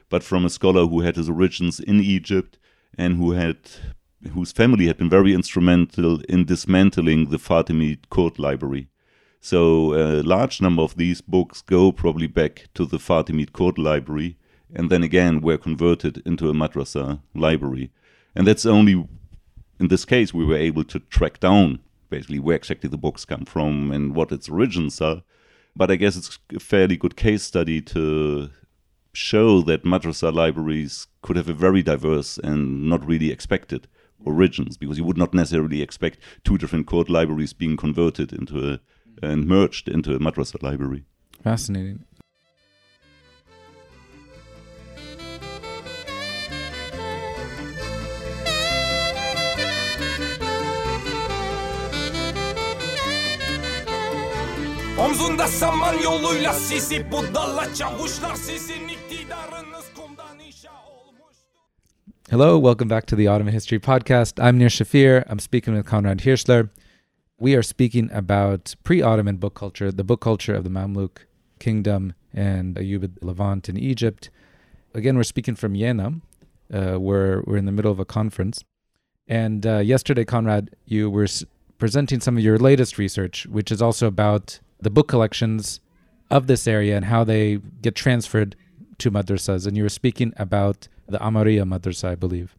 but 0.10 0.24
from 0.24 0.46
a 0.46 0.50
scholar 0.50 0.88
who 0.88 1.02
had 1.02 1.16
his 1.16 1.30
origins 1.30 1.80
in 1.80 2.00
Egypt 2.00 2.58
and 2.98 3.18
who 3.18 3.32
had 3.32 3.58
whose 4.34 4.52
family 4.52 4.88
had 4.88 4.98
been 4.98 5.10
very 5.10 5.34
instrumental 5.34 6.20
in 6.28 6.46
dismantling 6.46 7.30
the 7.30 7.38
Fatimid 7.38 8.10
court 8.10 8.40
library. 8.40 8.88
So 9.40 9.94
a 9.94 10.24
large 10.24 10.62
number 10.62 10.82
of 10.82 10.96
these 10.98 11.22
books 11.22 11.62
go 11.62 11.92
probably 11.92 12.26
back 12.26 12.68
to 12.74 12.86
the 12.86 12.98
Fatimid 12.98 13.52
court 13.52 13.78
library 13.78 14.38
and 14.74 14.90
then 14.90 15.04
again 15.04 15.42
were 15.42 15.60
converted 15.60 16.24
into 16.26 16.50
a 16.50 16.54
madrasa 16.54 17.20
library. 17.36 17.92
And 18.36 18.48
that's 18.48 18.66
only 18.66 19.08
in 19.80 19.88
this 19.88 20.06
case 20.06 20.34
we 20.34 20.46
were 20.46 20.58
able 20.58 20.84
to 20.84 21.00
track 21.00 21.40
down 21.40 21.80
basically 22.10 22.40
where 22.40 22.56
exactly 22.56 22.90
the 22.90 22.98
books 22.98 23.26
come 23.26 23.46
from 23.46 23.92
and 23.92 24.16
what 24.16 24.32
its 24.32 24.50
origins 24.50 25.02
are. 25.02 25.24
But 25.76 25.92
I 25.92 25.96
guess 25.96 26.16
it's 26.16 26.40
a 26.56 26.60
fairly 26.60 26.96
good 26.96 27.16
case 27.16 27.44
study 27.44 27.82
to 27.82 28.50
show 29.12 29.62
that 29.62 29.84
madrasa 29.84 30.34
libraries 30.34 31.08
could 31.22 31.36
have 31.36 31.50
a 31.50 31.54
very 31.54 31.84
diverse 31.84 32.38
and 32.38 32.90
not 32.90 33.06
really 33.06 33.32
expected 33.32 33.88
origins 34.24 34.78
because 34.78 34.98
you 34.98 35.04
would 35.04 35.18
not 35.18 35.34
necessarily 35.34 35.82
expect 35.82 36.20
two 36.44 36.58
different 36.58 36.88
court 36.88 37.10
libraries 37.10 37.54
being 37.54 37.78
converted 37.78 38.32
into 38.32 38.74
a 38.74 38.80
and 39.22 39.48
merged 39.48 39.88
into 39.88 40.14
a 40.14 40.20
madrasa 40.20 40.62
library. 40.62 41.06
Fascinating. 41.42 42.04
Omzunda 55.06 55.48
saman 55.48 55.94
yoluyla 56.04 56.54
sizi 56.54 57.12
budala 57.12 57.74
çavuşlar 57.74 58.36
sizin 58.36 58.88
iktidarınız 58.88 59.86
kumdan 59.96 60.40
inşa. 60.40 60.72
Hello, 62.30 62.62
welcome 62.62 62.90
back 62.90 63.08
to 63.08 63.16
the 63.16 63.32
Ottoman 63.32 63.54
History 63.54 63.80
Podcast. 63.80 64.40
I'm 64.40 64.60
Nir 64.60 64.70
Shafir. 64.70 65.24
I'm 65.30 65.40
speaking 65.40 65.78
with 65.78 65.90
Konrad 65.90 66.20
Hirschler. 66.20 66.70
We 67.40 67.54
are 67.56 67.64
speaking 67.64 68.12
about 68.14 68.76
pre 68.84 69.04
Ottoman 69.04 69.38
book 69.42 69.60
culture, 69.60 69.92
the 69.92 70.04
book 70.04 70.22
culture 70.22 70.56
of 70.58 70.64
the 70.64 70.70
Mamluk 70.70 71.28
kingdom 71.60 72.14
and 72.34 72.76
Ayyubid 72.76 73.12
Levant 73.22 73.70
in 73.70 73.78
Egypt. 73.78 74.32
Again, 74.96 75.16
we're 75.16 75.24
speaking 75.24 75.56
from 75.56 75.76
Jena, 75.76 76.08
uh, 76.74 77.00
where 77.00 77.44
we're 77.46 77.58
in 77.58 77.66
the 77.66 77.72
middle 77.72 77.92
of 77.92 78.00
a 78.00 78.06
conference. 78.06 78.64
And 79.28 79.66
uh, 79.66 79.78
yesterday, 79.80 80.26
Konrad, 80.26 80.70
you 80.86 81.10
were 81.12 81.26
s- 81.26 81.46
presenting 81.78 82.22
some 82.22 82.38
of 82.38 82.44
your 82.44 82.58
latest 82.58 82.98
research, 82.98 83.46
which 83.48 83.72
is 83.72 83.82
also 83.82 84.08
about 84.08 84.60
the 84.82 84.90
book 84.90 85.08
collections 85.08 85.80
of 86.30 86.48
this 86.48 86.68
area 86.68 86.96
and 86.96 87.06
how 87.06 87.24
they 87.24 87.60
get 87.82 87.96
transferred 87.96 88.56
to 88.98 89.12
madrasas. 89.12 89.68
And 89.68 89.78
you 89.78 89.84
were 89.84 89.90
speaking 89.90 90.34
about 90.38 90.88
the 91.08 91.18
Omariya 91.20 91.64
madrasa, 91.64 92.10
I 92.10 92.16
believe. 92.16 92.56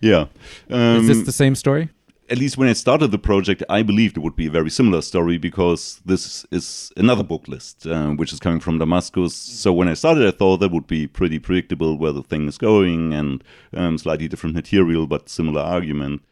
Yeah. 0.00 0.26
Um, 0.70 1.00
is 1.00 1.08
this 1.08 1.26
the 1.26 1.32
same 1.32 1.54
story? 1.54 1.90
at 2.28 2.38
least 2.38 2.58
when 2.58 2.68
I 2.68 2.72
started 2.72 3.10
the 3.10 3.18
project, 3.18 3.62
I 3.68 3.82
believed 3.82 4.16
it 4.16 4.20
would 4.20 4.36
be 4.36 4.46
a 4.46 4.50
very 4.50 4.70
similar 4.70 5.00
story 5.02 5.38
because 5.38 6.00
this 6.04 6.44
is 6.50 6.92
another 6.96 7.22
book 7.22 7.46
list, 7.48 7.86
uh, 7.86 8.10
which 8.10 8.32
is 8.32 8.40
coming 8.40 8.60
from 8.60 8.78
Damascus. 8.78 9.34
So 9.34 9.72
when 9.72 9.88
I 9.88 9.94
started, 9.94 10.26
I 10.26 10.36
thought 10.36 10.58
that 10.58 10.72
would 10.72 10.86
be 10.86 11.06
pretty 11.06 11.38
predictable 11.38 11.96
where 11.96 12.12
the 12.12 12.22
thing 12.22 12.48
is 12.48 12.58
going 12.58 13.12
and 13.12 13.44
um, 13.72 13.98
slightly 13.98 14.28
different 14.28 14.56
material, 14.56 15.06
but 15.06 15.28
similar 15.28 15.60
argument. 15.60 16.22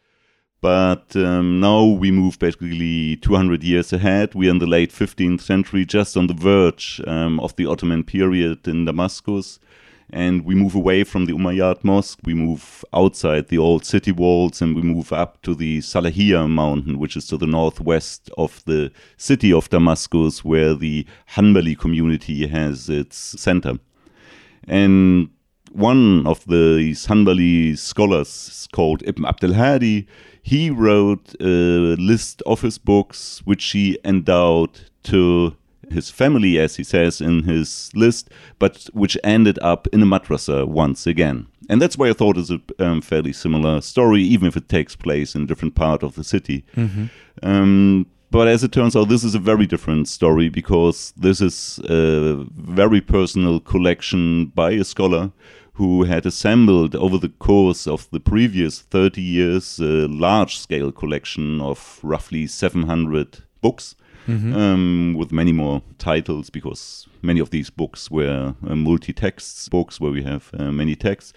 But 0.65 1.15
um, 1.15 1.59
now 1.59 1.85
we 1.85 2.09
move 2.09 2.39
basically 2.39 3.17
200 3.17 3.63
years 3.63 3.93
ahead. 3.93 4.33
We 4.33 4.47
are 4.47 4.49
in 4.49 4.57
the 4.57 4.65
late 4.65 4.89
15th 4.89 5.41
century, 5.41 5.85
just 5.85 6.17
on 6.17 6.25
the 6.25 6.33
verge 6.33 6.99
um, 7.05 7.39
of 7.39 7.55
the 7.55 7.67
Ottoman 7.67 8.03
period 8.03 8.67
in 8.67 8.85
Damascus 8.85 9.59
and 10.09 10.43
we 10.43 10.55
move 10.55 10.73
away 10.73 11.03
from 11.03 11.25
the 11.25 11.33
Umayyad 11.33 11.83
Mosque. 11.83 12.17
We 12.23 12.33
move 12.33 12.83
outside 12.93 13.49
the 13.49 13.59
old 13.59 13.85
city 13.85 14.11
walls 14.11 14.59
and 14.59 14.75
we 14.75 14.81
move 14.81 15.13
up 15.13 15.39
to 15.43 15.53
the 15.53 15.81
Salahiyah 15.81 16.49
mountain, 16.49 16.97
which 16.97 17.15
is 17.15 17.27
to 17.27 17.37
the 17.37 17.45
northwest 17.45 18.31
of 18.35 18.63
the 18.65 18.91
city 19.17 19.53
of 19.53 19.69
Damascus, 19.69 20.43
where 20.43 20.73
the 20.73 21.05
Hanbali 21.35 21.77
community 21.77 22.47
has 22.47 22.89
its 22.89 23.17
center. 23.39 23.77
And 24.67 25.29
one 25.75 26.25
of 26.25 26.45
the 26.45 26.93
Hanbali 27.07 27.77
scholars 27.77 28.67
called 28.71 29.03
Ibn 29.05 29.25
Abdul 29.25 29.53
Hadi, 29.53 30.07
he 30.41 30.69
wrote 30.69 31.35
a 31.39 31.95
list 31.97 32.41
of 32.45 32.61
his 32.61 32.77
books, 32.77 33.41
which 33.45 33.71
he 33.71 33.99
endowed 34.05 34.89
to 35.03 35.55
his 35.91 36.09
family, 36.09 36.57
as 36.57 36.77
he 36.77 36.83
says 36.83 37.19
in 37.19 37.43
his 37.43 37.91
list, 37.93 38.29
but 38.57 38.87
which 38.93 39.17
ended 39.23 39.59
up 39.61 39.87
in 39.91 40.01
a 40.01 40.05
madrasa 40.05 40.65
once 40.65 41.05
again. 41.05 41.47
And 41.69 41.81
that's 41.81 41.97
why 41.97 42.09
I 42.09 42.13
thought 42.13 42.37
it's 42.37 42.51
a 42.51 42.61
um, 42.79 43.01
fairly 43.01 43.33
similar 43.33 43.81
story, 43.81 44.21
even 44.21 44.47
if 44.47 44.55
it 44.55 44.69
takes 44.69 44.95
place 44.95 45.35
in 45.35 45.43
a 45.43 45.47
different 45.47 45.75
part 45.75 46.03
of 46.03 46.15
the 46.15 46.23
city. 46.23 46.63
Um, 47.43 48.05
but 48.31 48.47
as 48.47 48.63
it 48.63 48.71
turns 48.71 48.95
out, 48.95 49.09
this 49.09 49.23
is 49.23 49.35
a 49.35 49.39
very 49.39 49.65
different 49.65 50.07
story 50.07 50.49
because 50.49 51.13
this 51.15 51.41
is 51.41 51.79
a 51.89 52.45
very 52.55 53.01
personal 53.01 53.59
collection 53.59 54.47
by 54.47 54.71
a 54.71 54.83
scholar 54.83 55.31
who 55.75 56.03
had 56.03 56.25
assembled 56.25 56.95
over 56.95 57.17
the 57.17 57.29
course 57.29 57.85
of 57.85 58.09
the 58.11 58.19
previous 58.19 58.81
30 58.81 59.21
years 59.21 59.79
a 59.79 60.07
large 60.07 60.57
scale 60.57 60.91
collection 60.91 61.61
of 61.61 61.99
roughly 62.01 62.47
700 62.47 63.43
books 63.61 63.95
um, 64.55 65.15
with 65.17 65.31
many 65.31 65.51
more 65.51 65.81
titles 65.97 66.49
because 66.49 67.07
many 67.21 67.39
of 67.39 67.49
these 67.49 67.69
books 67.69 68.09
were 68.09 68.55
uh, 68.67 68.75
multi-text 68.75 69.69
books 69.69 69.99
where 69.99 70.11
we 70.11 70.23
have 70.23 70.49
uh, 70.57 70.71
many 70.71 70.95
texts. 70.95 71.33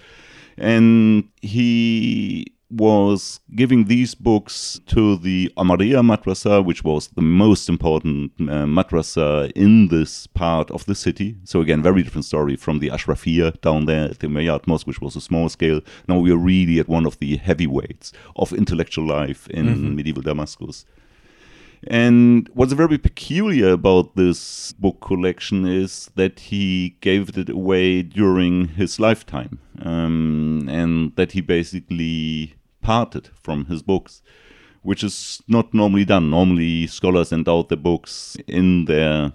And 0.57 1.29
he 1.43 2.55
was 2.71 3.41
giving 3.55 3.85
these 3.85 4.15
books 4.15 4.79
to 4.87 5.17
the 5.17 5.51
Omariya 5.57 6.03
Madrasa, 6.03 6.65
which 6.65 6.85
was 6.85 7.09
the 7.09 7.23
most 7.23 7.69
important 7.69 8.33
uh, 8.41 8.67
madrasa 8.67 9.51
in 9.53 9.89
this 9.89 10.27
part 10.27 10.71
of 10.71 10.85
the 10.85 10.95
city. 10.95 11.37
So 11.45 11.61
again, 11.61 11.83
very 11.83 12.03
different 12.03 12.27
story 12.27 12.57
from 12.57 12.79
the 12.79 12.89
Ashrafiyya 12.89 13.61
down 13.63 13.87
there 13.87 14.11
at 14.11 14.19
the 14.19 14.27
Umayyad 14.27 14.67
Mosque, 14.67 14.87
which 14.87 15.01
was 15.01 15.17
a 15.17 15.21
small 15.21 15.49
scale. 15.49 15.81
Now 16.09 16.19
we 16.19 16.31
are 16.31 16.37
really 16.37 16.79
at 16.79 16.89
one 16.89 17.07
of 17.07 17.19
the 17.19 17.37
heavyweights 17.37 18.13
of 18.37 18.53
intellectual 18.53 19.07
life 19.07 19.49
in 19.49 19.97
medieval 19.97 20.23
Damascus. 20.23 20.85
And 21.87 22.49
what's 22.55 22.73
very 22.73 22.99
peculiar 22.99 23.71
about 23.71 24.17
this 24.17 24.73
book 24.73 25.01
collection 25.01 25.65
is 25.65 26.11
that 26.17 26.41
he 26.41 26.97
gave 27.01 27.37
it 27.39 27.49
away 27.49 28.03
during 28.03 28.69
his 28.69 28.99
lifetime, 28.99 29.61
um, 29.83 30.69
and 30.69 31.15
that 31.15 31.33
he 31.33 31.41
basically 31.41 32.55
parted 32.89 33.29
from 33.45 33.67
his 33.67 33.83
books, 33.83 34.23
which 34.83 35.03
is 35.05 35.43
not 35.47 35.75
normally 35.75 36.07
done. 36.15 36.31
Normally, 36.31 36.87
scholars 36.87 37.33
endow 37.33 37.63
their 37.63 37.83
books 37.91 38.37
in 38.47 38.87
their 38.87 39.33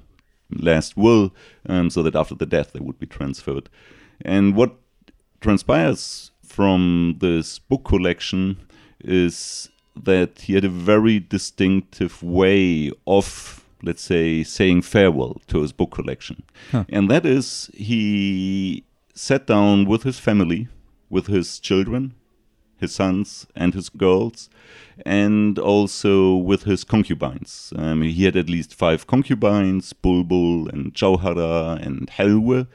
last 0.50 0.98
will, 0.98 1.32
um, 1.70 1.89
so 1.89 2.02
that 2.04 2.16
after 2.16 2.36
the 2.36 2.52
death 2.56 2.70
they 2.72 2.84
would 2.86 3.00
be 3.00 3.16
transferred. 3.18 3.70
And 4.36 4.56
what 4.56 4.72
transpires 5.39 6.32
from 6.44 7.18
this 7.20 7.60
book 7.60 7.84
collection 7.84 8.58
is 9.00 9.70
that 10.04 10.32
he 10.46 10.54
had 10.56 10.66
a 10.66 10.70
very 10.94 11.20
distinctive 11.20 12.24
way 12.24 12.92
of, 13.06 13.26
let's 13.84 14.02
say, 14.02 14.44
saying 14.44 14.82
farewell 14.82 15.36
to 15.48 15.62
his 15.62 15.74
book 15.74 15.92
collection. 15.92 16.38
And 16.96 17.10
that 17.12 17.26
is, 17.26 17.70
he 17.76 18.84
sat 19.13 19.46
down 19.46 19.86
with 19.86 20.04
his 20.04 20.18
family, 20.18 20.68
with 21.10 21.28
his 21.28 21.60
children, 21.60 22.13
his 22.78 22.94
sons 22.94 23.48
and 23.56 23.74
his 23.74 23.90
girls, 23.90 24.50
and 25.06 25.58
also 25.58 26.36
with 26.36 26.64
his 26.64 26.84
concubines. 26.84 27.74
Um, 27.76 28.02
he 28.02 28.26
had 28.26 28.36
at 28.36 28.50
least 28.50 28.76
five 28.76 29.08
concubines, 29.08 29.94
Bulbul 29.94 30.72
and 30.72 30.94
Jauhara 30.94 31.86
and 31.86 32.08
Helwe. 32.08 32.68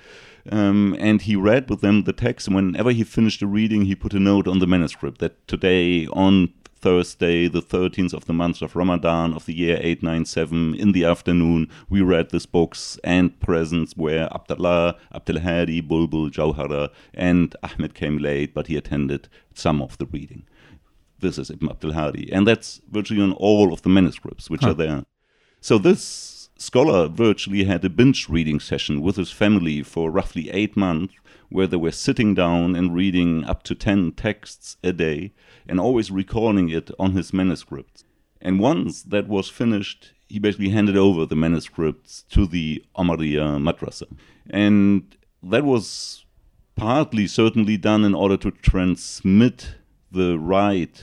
Um, 0.50 0.96
and 0.98 1.20
he 1.22 1.36
read 1.36 1.68
with 1.68 1.82
them 1.82 2.04
the 2.04 2.12
text. 2.12 2.46
And 2.46 2.56
whenever 2.56 2.90
he 2.90 3.04
finished 3.04 3.40
the 3.40 3.46
reading, 3.46 3.84
he 3.84 3.94
put 3.94 4.14
a 4.14 4.20
note 4.20 4.48
on 4.48 4.60
the 4.60 4.66
manuscript 4.66 5.18
that 5.18 5.46
today, 5.46 6.06
on 6.06 6.54
Thursday, 6.80 7.48
the 7.48 7.60
13th 7.60 8.14
of 8.14 8.26
the 8.26 8.32
month 8.32 8.62
of 8.62 8.76
Ramadan 8.76 9.34
of 9.34 9.46
the 9.46 9.54
year 9.54 9.76
897, 9.76 10.74
in 10.74 10.92
the 10.92 11.04
afternoon, 11.04 11.68
we 11.88 12.00
read 12.00 12.30
these 12.30 12.46
books, 12.46 12.98
and 13.02 13.38
presents 13.40 13.96
were 13.96 14.28
Abdullah, 14.32 14.96
Abdul 15.12 15.40
Hadi, 15.40 15.80
Bulbul, 15.82 16.30
Jauhara, 16.30 16.90
and 17.14 17.56
Ahmed 17.62 17.94
came 17.94 18.18
late, 18.18 18.54
but 18.54 18.68
he 18.68 18.76
attended 18.76 19.28
some 19.54 19.82
of 19.82 19.98
the 19.98 20.06
reading. 20.06 20.44
This 21.18 21.36
is 21.36 21.50
Ibn 21.50 21.68
Abdul 21.68 21.94
Hadi. 21.94 22.32
And 22.32 22.46
that's 22.46 22.80
virtually 22.90 23.22
on 23.22 23.32
all 23.32 23.72
of 23.72 23.82
the 23.82 23.88
manuscripts 23.88 24.48
which 24.48 24.62
are 24.62 24.74
there. 24.74 25.04
So 25.60 25.78
this 25.78 26.37
scholar 26.58 27.08
virtually 27.08 27.64
had 27.64 27.84
a 27.84 27.88
binge 27.88 28.28
reading 28.28 28.60
session 28.60 29.00
with 29.00 29.16
his 29.16 29.30
family 29.30 29.82
for 29.82 30.10
roughly 30.10 30.50
eight 30.50 30.76
months, 30.76 31.14
where 31.48 31.66
they 31.66 31.76
were 31.76 31.92
sitting 31.92 32.34
down 32.34 32.76
and 32.76 32.94
reading 32.94 33.44
up 33.44 33.62
to 33.62 33.74
10 33.74 34.12
texts 34.12 34.76
a 34.82 34.92
day 34.92 35.32
and 35.66 35.80
always 35.80 36.10
recording 36.10 36.68
it 36.68 36.90
on 36.98 37.12
his 37.12 37.32
manuscripts. 37.32 38.04
And 38.40 38.60
once 38.60 39.02
that 39.04 39.28
was 39.28 39.48
finished, 39.48 40.12
he 40.28 40.38
basically 40.38 40.68
handed 40.68 40.96
over 40.96 41.24
the 41.24 41.36
manuscripts 41.36 42.24
to 42.30 42.46
the 42.46 42.84
Omariya 42.96 43.58
Madrasa. 43.58 44.04
And 44.50 45.16
that 45.42 45.64
was 45.64 46.26
partly 46.76 47.26
certainly 47.26 47.76
done 47.76 48.04
in 48.04 48.14
order 48.14 48.36
to 48.36 48.50
transmit 48.50 49.76
the 50.10 50.38
right 50.38 51.02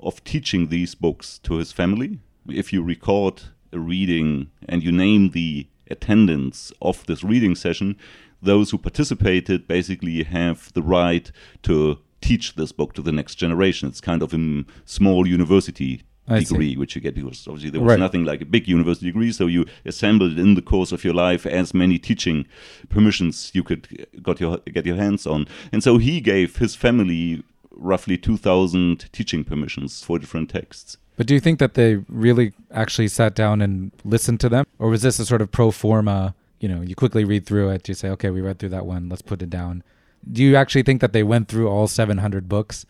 of 0.00 0.22
teaching 0.24 0.68
these 0.68 0.94
books 0.94 1.38
to 1.40 1.56
his 1.56 1.72
family. 1.72 2.20
If 2.48 2.72
you 2.72 2.82
record 2.82 3.42
a 3.74 3.78
reading 3.78 4.50
and 4.68 4.82
you 4.82 4.92
name 4.92 5.30
the 5.30 5.66
attendance 5.90 6.72
of 6.80 7.04
this 7.06 7.22
reading 7.22 7.54
session, 7.54 7.96
those 8.42 8.70
who 8.70 8.78
participated 8.78 9.66
basically 9.68 10.22
have 10.22 10.72
the 10.74 10.82
right 10.82 11.30
to 11.62 11.98
teach 12.20 12.54
this 12.54 12.72
book 12.72 12.94
to 12.94 13.02
the 13.02 13.12
next 13.12 13.34
generation. 13.34 13.88
It's 13.88 14.00
kind 14.00 14.22
of 14.22 14.32
a 14.32 14.64
small 14.86 15.26
university 15.26 16.02
I 16.26 16.38
see. 16.38 16.46
degree 16.54 16.76
which 16.76 16.94
you 16.94 17.02
get 17.02 17.14
because 17.16 17.46
obviously 17.46 17.68
there 17.70 17.82
was 17.82 17.90
Right. 17.90 17.98
nothing 17.98 18.24
like 18.24 18.40
a 18.40 18.46
big 18.46 18.66
university 18.66 19.06
degree 19.06 19.30
so 19.30 19.46
you 19.46 19.66
assembled 19.84 20.38
in 20.38 20.54
the 20.54 20.62
course 20.62 20.90
of 20.90 21.04
your 21.04 21.12
life 21.12 21.44
as 21.44 21.74
many 21.74 21.98
teaching 21.98 22.46
permissions 22.88 23.50
you 23.52 23.62
could 23.62 24.06
got 24.22 24.40
your 24.40 24.56
get 24.72 24.86
your 24.86 24.96
hands 24.96 25.26
on 25.26 25.46
and 25.70 25.82
so 25.82 25.98
he 25.98 26.22
gave 26.22 26.56
his 26.56 26.74
family 26.74 27.42
roughly 27.70 28.16
2000 28.16 29.12
teaching 29.12 29.44
permissions 29.44 30.02
for 30.02 30.18
different 30.18 30.48
texts 30.48 30.96
But 31.16 31.26
do 31.26 31.34
you 31.34 31.40
think 31.40 31.58
that 31.60 31.74
they 31.74 31.96
really 32.08 32.52
actually 32.72 33.08
sat 33.08 33.34
down 33.34 33.60
and 33.62 33.92
listened 34.04 34.40
to 34.40 34.48
them? 34.48 34.64
Or 34.78 34.88
was 34.88 35.02
this 35.02 35.18
a 35.18 35.24
sort 35.26 35.40
of 35.42 35.50
pro 35.52 35.70
forma, 35.70 36.34
you 36.60 36.68
know, 36.68 36.80
you 36.80 36.94
quickly 36.96 37.24
read 37.24 37.46
through 37.46 37.70
it, 37.70 37.88
you 37.88 37.94
say, 37.94 38.08
okay, 38.10 38.30
we 38.30 38.40
read 38.40 38.58
through 38.58 38.70
that 38.70 38.84
one, 38.86 39.08
let's 39.08 39.22
put 39.22 39.40
it 39.42 39.50
down. 39.50 39.82
Do 40.30 40.42
you 40.42 40.56
actually 40.56 40.82
think 40.82 41.00
that 41.00 41.12
they 41.12 41.22
went 41.22 41.48
through 41.48 41.68
all 41.68 41.86
700 41.86 42.48
books 42.48 42.86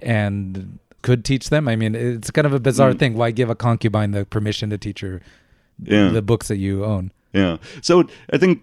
and 0.00 0.78
could 1.02 1.24
teach 1.24 1.50
them? 1.50 1.68
I 1.68 1.76
mean, 1.76 1.94
it's 1.94 2.30
kind 2.30 2.46
of 2.46 2.52
a 2.52 2.60
bizarre 2.60 2.92
Mm. 2.92 2.98
thing. 2.98 3.14
Why 3.14 3.30
give 3.30 3.50
a 3.50 3.54
concubine 3.54 4.12
the 4.12 4.24
permission 4.24 4.70
to 4.70 4.78
teach 4.78 5.00
her 5.00 5.20
Yeah. 5.82 6.08
the 6.10 6.22
books 6.22 6.48
that 6.48 6.58
you 6.58 6.84
own? 6.84 7.12
Yeah. 7.32 7.58
So 7.82 8.04
I 8.32 8.38
think 8.38 8.62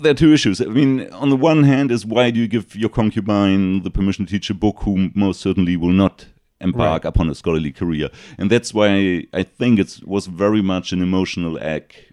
there 0.00 0.12
are 0.12 0.14
two 0.14 0.32
issues. 0.32 0.60
I 0.60 0.66
mean, 0.66 1.08
on 1.12 1.30
the 1.30 1.36
one 1.36 1.64
hand, 1.64 1.90
is 1.90 2.04
why 2.06 2.30
do 2.30 2.40
you 2.40 2.48
give 2.48 2.74
your 2.74 2.90
concubine 2.90 3.82
the 3.82 3.90
permission 3.90 4.26
to 4.26 4.30
teach 4.32 4.50
a 4.50 4.54
book 4.54 4.78
who 4.80 5.10
most 5.14 5.40
certainly 5.40 5.76
will 5.76 5.92
not 5.92 6.26
embark 6.64 7.04
Right. 7.04 7.08
upon 7.12 7.30
a 7.30 7.34
scholarly 7.34 7.72
career? 7.72 8.08
And 8.38 8.50
that's 8.50 8.72
why 8.74 8.90
I 9.32 9.42
think 9.58 9.78
it 9.78 10.00
was 10.04 10.26
very 10.44 10.62
much 10.62 10.92
an 10.92 11.00
emotional 11.02 11.58
act, 11.76 12.12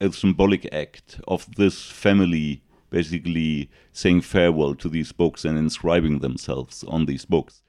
a 0.00 0.12
symbolic 0.12 0.62
act 0.72 1.20
of 1.26 1.40
this 1.56 1.76
family 2.04 2.62
basically 2.90 3.68
saying 3.92 4.22
farewell 4.22 4.74
to 4.74 4.88
these 4.88 5.12
books 5.12 5.44
and 5.44 5.58
inscribing 5.58 6.20
themselves 6.20 6.84
on 6.84 7.04
these 7.06 7.26
books. 7.26 7.62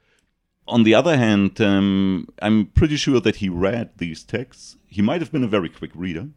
On 0.66 0.82
the 0.84 0.94
other 0.94 1.16
hand, 1.18 1.60
um, 1.60 2.26
I'm 2.40 2.66
pretty 2.66 2.96
sure 2.96 3.20
that 3.20 3.36
he 3.36 3.48
read 3.48 3.90
these 3.98 4.22
texts. 4.22 4.76
He 4.86 5.02
might 5.02 5.20
have 5.20 5.32
been 5.32 5.44
a 5.44 5.48
very 5.56 5.68
quick 5.68 5.90
reader. 5.94 6.28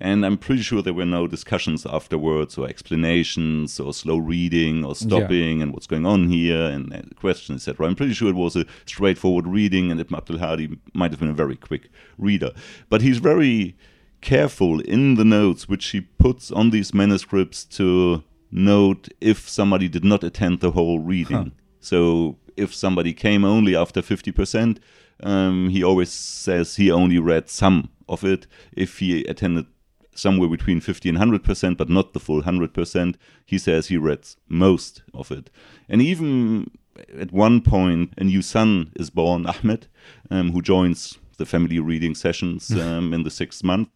And 0.00 0.26
I'm 0.26 0.36
pretty 0.36 0.62
sure 0.62 0.82
there 0.82 0.92
were 0.92 1.04
no 1.04 1.26
discussions 1.28 1.86
afterwards 1.86 2.58
or 2.58 2.68
explanations 2.68 3.78
or 3.78 3.94
slow 3.94 4.16
reading 4.16 4.84
or 4.84 4.96
stopping 4.96 5.62
and 5.62 5.72
what's 5.72 5.86
going 5.86 6.06
on 6.06 6.28
here 6.28 6.64
and 6.66 7.14
questions, 7.16 7.68
etc. 7.68 7.86
I'm 7.86 7.94
pretty 7.94 8.14
sure 8.14 8.28
it 8.28 8.34
was 8.34 8.56
a 8.56 8.66
straightforward 8.84 9.46
reading 9.46 9.90
and 9.90 10.00
Ibn 10.00 10.16
Abdul 10.16 10.38
Hadi 10.38 10.76
might 10.92 11.12
have 11.12 11.20
been 11.20 11.28
a 11.30 11.34
very 11.34 11.56
quick 11.56 11.88
reader. 12.18 12.50
But 12.88 13.02
he's 13.02 13.18
very 13.18 13.76
careful 14.20 14.80
in 14.80 15.14
the 15.16 15.24
notes 15.24 15.68
which 15.68 15.86
he 15.88 16.00
puts 16.00 16.50
on 16.50 16.70
these 16.70 16.92
manuscripts 16.94 17.64
to 17.64 18.24
note 18.50 19.08
if 19.20 19.48
somebody 19.48 19.88
did 19.88 20.04
not 20.04 20.24
attend 20.24 20.60
the 20.60 20.72
whole 20.72 20.98
reading. 21.00 21.52
So 21.80 22.38
if 22.56 22.74
somebody 22.74 23.12
came 23.12 23.44
only 23.44 23.74
after 23.76 24.02
50%, 24.02 24.78
um, 25.22 25.68
he 25.70 25.82
always 25.84 26.10
says 26.10 26.76
he 26.76 26.90
only 26.90 27.18
read 27.18 27.48
some 27.48 27.90
of 28.08 28.24
it. 28.24 28.46
If 28.72 28.98
he 28.98 29.24
attended 29.26 29.66
somewhere 30.14 30.48
between 30.48 30.80
50 30.80 31.08
and 31.08 31.18
100%, 31.18 31.76
but 31.76 31.88
not 31.88 32.12
the 32.12 32.20
full 32.20 32.42
100%, 32.42 33.14
he 33.46 33.58
says 33.58 33.86
he 33.86 33.96
read 33.96 34.26
most 34.48 35.02
of 35.14 35.30
it. 35.30 35.50
And 35.88 36.02
even 36.02 36.70
at 37.18 37.32
one 37.32 37.60
point, 37.60 38.12
a 38.18 38.24
new 38.24 38.42
son 38.42 38.92
is 38.96 39.10
born, 39.10 39.46
Ahmed, 39.46 39.86
um, 40.30 40.52
who 40.52 40.62
joins 40.62 41.18
the 41.38 41.46
family 41.46 41.80
reading 41.80 42.14
sessions 42.14 42.70
um, 42.78 43.12
in 43.12 43.22
the 43.22 43.30
sixth 43.30 43.64
month. 43.64 43.88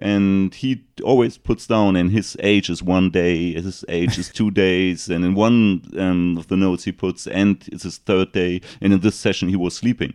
And 0.00 0.54
he 0.54 0.84
always 1.02 1.38
puts 1.38 1.66
down, 1.66 1.96
and 1.96 2.12
his 2.12 2.36
age 2.38 2.70
is 2.70 2.84
one 2.84 3.10
day, 3.10 3.54
his 3.54 3.84
age 3.88 4.16
is 4.16 4.28
two 4.28 4.50
days, 4.66 5.08
and 5.08 5.24
in 5.24 5.34
one 5.34 5.82
um, 5.98 6.38
of 6.38 6.46
the 6.46 6.56
notes 6.56 6.84
he 6.84 6.92
puts, 6.92 7.26
and 7.26 7.64
it's 7.72 7.82
his 7.82 7.98
third 7.98 8.30
day, 8.30 8.60
and 8.80 8.92
in 8.92 9.00
this 9.00 9.16
session 9.16 9.48
he 9.48 9.56
was 9.56 9.76
sleeping. 9.76 10.14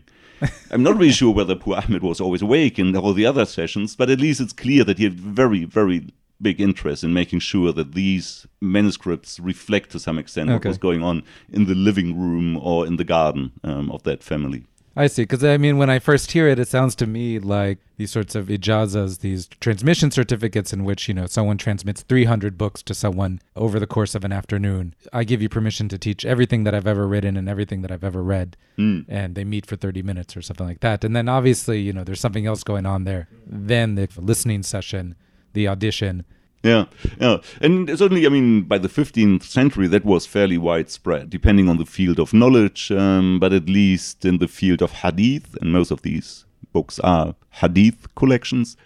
I'm 0.72 0.84
not 0.84 0.98
really 0.98 1.12
sure 1.12 1.34
whether 1.34 1.56
poor 1.56 1.78
Ahmed 1.78 2.04
was 2.04 2.20
always 2.20 2.42
awake 2.42 2.80
in 2.80 2.96
all 2.96 3.14
the 3.14 3.26
other 3.26 3.46
sessions, 3.46 3.96
but 3.96 4.10
at 4.10 4.20
least 4.20 4.42
it's 4.42 4.54
clear 4.54 4.84
that 4.84 4.98
he 4.98 5.04
had 5.06 5.20
very, 5.20 5.66
very 5.66 6.08
big 6.42 6.60
interest 6.60 7.04
in 7.04 7.14
making 7.14 7.40
sure 7.40 7.72
that 7.72 7.94
these 7.94 8.46
manuscripts 8.62 9.40
reflect 9.40 9.90
to 9.92 10.00
some 10.00 10.20
extent 10.20 10.50
what 10.50 10.66
was 10.66 10.78
going 10.78 11.02
on 11.02 11.24
in 11.50 11.66
the 11.66 11.76
living 11.76 12.20
room 12.20 12.58
or 12.58 12.86
in 12.86 12.98
the 12.98 13.04
garden 13.04 13.52
um, 13.64 13.90
of 13.92 14.04
that 14.04 14.24
family. 14.24 14.66
I 14.96 15.08
see. 15.08 15.24
Because 15.24 15.44
I 15.44 15.58
mean, 15.58 15.78
when 15.78 15.90
I 15.90 16.00
first 16.00 16.32
hear 16.32 16.48
it, 16.48 16.60
it 16.60 16.68
sounds 16.68 16.96
to 16.96 17.08
me 17.08 17.40
like 17.40 17.80
these 17.98 18.12
sorts 18.12 18.36
of 18.36 18.48
ijazas, 18.48 19.20
these 19.20 19.48
transmission 19.60 20.12
certificates 20.12 20.72
in 20.72 20.84
which, 20.84 21.08
you 21.08 21.14
know, 21.14 21.26
someone 21.26 21.58
transmits 21.58 22.04
300 22.04 22.58
books 22.58 22.84
to 22.84 22.94
someone 22.94 23.42
over 23.56 23.80
the 23.80 23.88
course 23.88 24.14
of 24.14 24.24
an 24.24 24.32
afternoon. 24.32 24.94
I 25.12 25.24
give 25.24 25.42
you 25.42 25.50
permission 25.50 25.90
to 25.90 25.98
teach 25.98 26.26
everything 26.26 26.64
that 26.64 26.76
I've 26.76 26.88
ever 26.88 27.08
written 27.08 27.38
and 27.38 27.50
everything 27.50 27.82
that 27.82 27.92
I've 27.92 28.04
ever 28.04 28.24
read. 28.24 28.56
Hmm. 28.76 29.02
And 29.08 29.36
they 29.36 29.44
meet 29.44 29.66
for 29.66 29.76
30 29.76 30.04
minutes 30.04 30.38
or 30.38 30.42
something 30.42 30.68
like 30.68 30.82
that. 30.82 31.04
And 31.04 31.16
then 31.16 31.28
obviously, 31.28 31.80
you 31.80 31.94
know, 31.94 32.04
there's 32.04 32.22
something 32.22 32.46
else 32.46 32.64
going 32.64 32.86
on 32.86 33.04
there. 33.04 33.28
Then 33.48 33.96
the 33.96 34.08
listening 34.18 34.64
session, 34.64 35.16
the 35.54 35.68
audition, 35.68 36.26
Yeah, 36.64 36.86
yeah, 37.20 37.40
and 37.60 37.90
certainly, 37.90 38.26
I 38.26 38.30
mean, 38.30 38.62
by 38.62 38.78
the 38.78 38.88
15th 38.88 39.44
century, 39.44 39.86
that 39.88 40.06
was 40.06 40.26
fairly 40.26 40.58
widespread, 40.58 41.30
depending 41.30 41.68
on 41.68 41.78
the 41.78 41.86
field 41.86 42.20
of 42.20 42.34
knowledge. 42.34 42.90
Um, 42.90 43.38
but 43.38 43.52
at 43.52 43.66
least 43.66 44.24
in 44.24 44.38
the 44.38 44.48
field 44.48 44.82
of 44.82 44.92
hadith, 44.92 45.58
and 45.62 45.74
most 45.74 45.92
of 45.92 46.04
these 46.04 46.46
books 46.72 47.00
are 47.00 47.36
hadith 47.50 48.16
collections, 48.16 48.78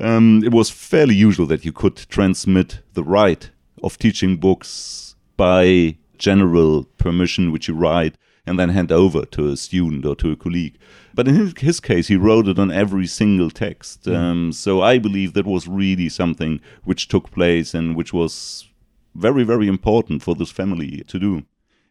um, 0.00 0.42
it 0.44 0.52
was 0.52 0.70
fairly 0.70 1.16
usual 1.16 1.46
that 1.46 1.64
you 1.64 1.72
could 1.72 1.96
transmit 1.96 2.80
the 2.94 3.02
right 3.02 3.50
of 3.82 3.98
teaching 3.98 4.36
books 4.36 5.16
by 5.36 5.96
general 6.18 6.84
permission, 6.96 7.50
which 7.50 7.66
you 7.66 7.74
write 7.74 8.16
and 8.46 8.58
then 8.58 8.70
hand 8.70 8.92
over 8.92 9.24
to 9.26 9.48
a 9.48 9.56
student 9.56 10.06
or 10.06 10.14
to 10.16 10.30
a 10.30 10.36
colleague. 10.36 10.78
But 11.14 11.28
in 11.28 11.52
his, 11.56 11.80
case, 11.80 12.08
he 12.08 12.16
wrote 12.16 12.46
it 12.46 12.58
on 12.58 12.70
every 12.70 13.06
single 13.06 13.50
text. 13.50 14.06
Um, 14.06 14.52
so 14.52 14.82
I 14.82 14.98
believe 14.98 15.32
that 15.32 15.46
was 15.46 15.66
really 15.66 16.08
something 16.08 16.60
which 16.84 17.08
took 17.08 17.30
place 17.30 17.74
and 17.74 17.96
which 17.96 18.12
was 18.12 18.68
very, 19.14 19.42
very 19.42 19.66
important 19.66 20.22
for 20.22 20.34
this 20.34 20.50
family 20.50 21.02
to 21.06 21.18
do. 21.18 21.42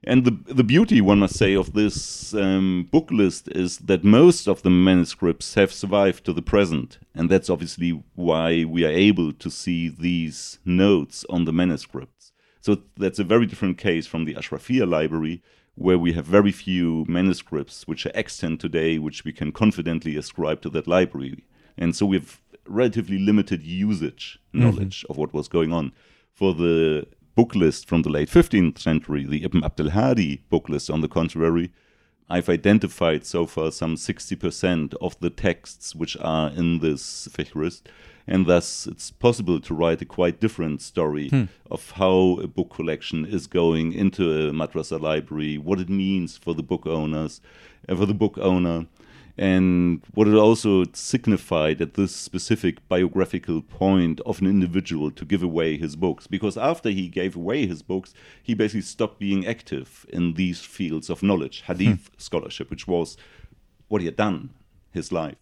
And 0.07 0.23
the 0.23 0.53
the 0.53 0.63
beauty, 0.63 1.01
one 1.01 1.19
must 1.19 1.35
say, 1.35 1.55
of 1.55 1.73
this 1.73 2.33
um, 2.35 2.87
book 2.91 3.09
list 3.09 3.47
is 3.47 3.79
that 3.79 4.03
most 4.03 4.47
of 4.47 4.61
the 4.61 4.69
manuscripts 4.69 5.55
have 5.55 5.73
survived 5.73 6.23
to 6.25 6.33
the 6.33 6.43
present, 6.43 6.99
and 7.15 7.27
that's 7.27 7.49
obviously 7.49 8.03
why 8.13 8.65
we 8.65 8.85
are 8.85 8.91
able 8.91 9.33
to 9.33 9.49
see 9.49 9.89
these 9.89 10.59
notes 10.63 11.25
on 11.27 11.45
the 11.45 11.53
manuscripts. 11.53 12.33
So 12.61 12.83
that's 12.97 13.19
a 13.19 13.23
very 13.23 13.47
different 13.47 13.79
case 13.79 14.05
from 14.05 14.25
the 14.25 14.35
Ashrafiyya 14.35 14.87
library, 14.87 15.41
where 15.75 15.99
we 15.99 16.13
have 16.13 16.25
very 16.25 16.51
few 16.51 17.05
manuscripts 17.07 17.87
which 17.87 18.05
are 18.05 18.11
extant 18.15 18.59
today, 18.61 18.97
which 18.97 19.23
we 19.25 19.31
can 19.31 19.51
confidently 19.51 20.15
ascribe 20.15 20.61
to 20.61 20.69
that 20.69 20.87
library. 20.87 21.43
And 21.77 21.95
so 21.95 22.05
we 22.05 22.17
have 22.17 22.41
relatively 22.65 23.19
limited 23.19 23.61
usage 23.63 24.39
mm-hmm. 24.53 24.65
knowledge 24.65 25.05
of 25.09 25.17
what 25.17 25.33
was 25.33 25.47
going 25.47 25.73
on. 25.73 25.91
For 26.33 26.53
the 26.53 27.07
book 27.35 27.55
list 27.55 27.87
from 27.87 28.01
the 28.01 28.09
late 28.09 28.29
15th 28.29 28.79
century, 28.79 29.25
the 29.25 29.43
Ibn 29.43 29.63
Abdul 29.63 29.91
Hadi 29.91 30.41
book 30.49 30.69
list, 30.69 30.89
on 30.89 31.01
the 31.01 31.07
contrary, 31.07 31.71
I've 32.29 32.49
identified 32.49 33.25
so 33.25 33.45
far 33.45 33.71
some 33.71 33.95
60% 33.95 34.95
of 34.99 35.19
the 35.19 35.29
texts 35.29 35.93
which 35.93 36.17
are 36.19 36.49
in 36.49 36.79
this 36.79 37.27
Fihrist, 37.31 37.83
and 38.27 38.47
thus 38.47 38.87
it's 38.87 39.11
possible 39.11 39.59
to 39.59 39.73
write 39.75 40.01
a 40.01 40.05
quite 40.05 40.39
different 40.39 40.81
story 40.81 41.29
of 41.69 41.91
how 41.91 42.39
a 42.41 42.47
book 42.47 42.71
collection 42.71 43.25
is 43.25 43.45
going 43.45 43.93
into 43.93 44.23
a 44.31 44.51
madrasa 44.51 44.99
library, 44.99 45.59
what 45.59 45.79
it 45.79 45.89
means 45.89 46.35
for 46.35 46.55
the 46.55 46.63
book 46.63 46.87
owners, 46.87 47.41
uh, 47.87 47.95
for 47.95 48.07
the 48.07 48.13
book 48.15 48.39
owner, 48.39 48.87
and 49.37 50.01
what 50.13 50.27
it 50.27 50.35
also 50.35 50.85
signified 50.93 51.81
at 51.81 51.95
this 51.95 52.15
specific 52.15 52.87
biographical 52.87 53.61
point 53.61 54.21
of 54.25 54.39
an 54.39 54.47
individual 54.47 55.11
to 55.11 55.25
give 55.25 55.43
away 55.43 55.77
his 55.77 55.95
books. 55.95 56.25
Because 56.25 56.57
after 56.57 56.89
he 56.89 57.09
gave 57.09 57.35
away 57.35 57.67
his 57.67 57.81
books, 57.81 58.13
he 58.41 58.53
basically 58.53 58.81
stopped 58.81 59.19
being 59.19 59.45
active 59.45 60.05
in 60.09 60.35
these 60.35 60.61
fields 60.61 61.09
of 61.09 61.21
knowledge, 61.21 61.63
hadith 61.67 62.09
scholarship, 62.17 62.69
which 62.69 62.87
was 62.87 63.17
what 63.89 64.01
he 64.01 64.05
had 64.05 64.15
done 64.15 64.51
his 64.91 65.11
life. 65.11 65.35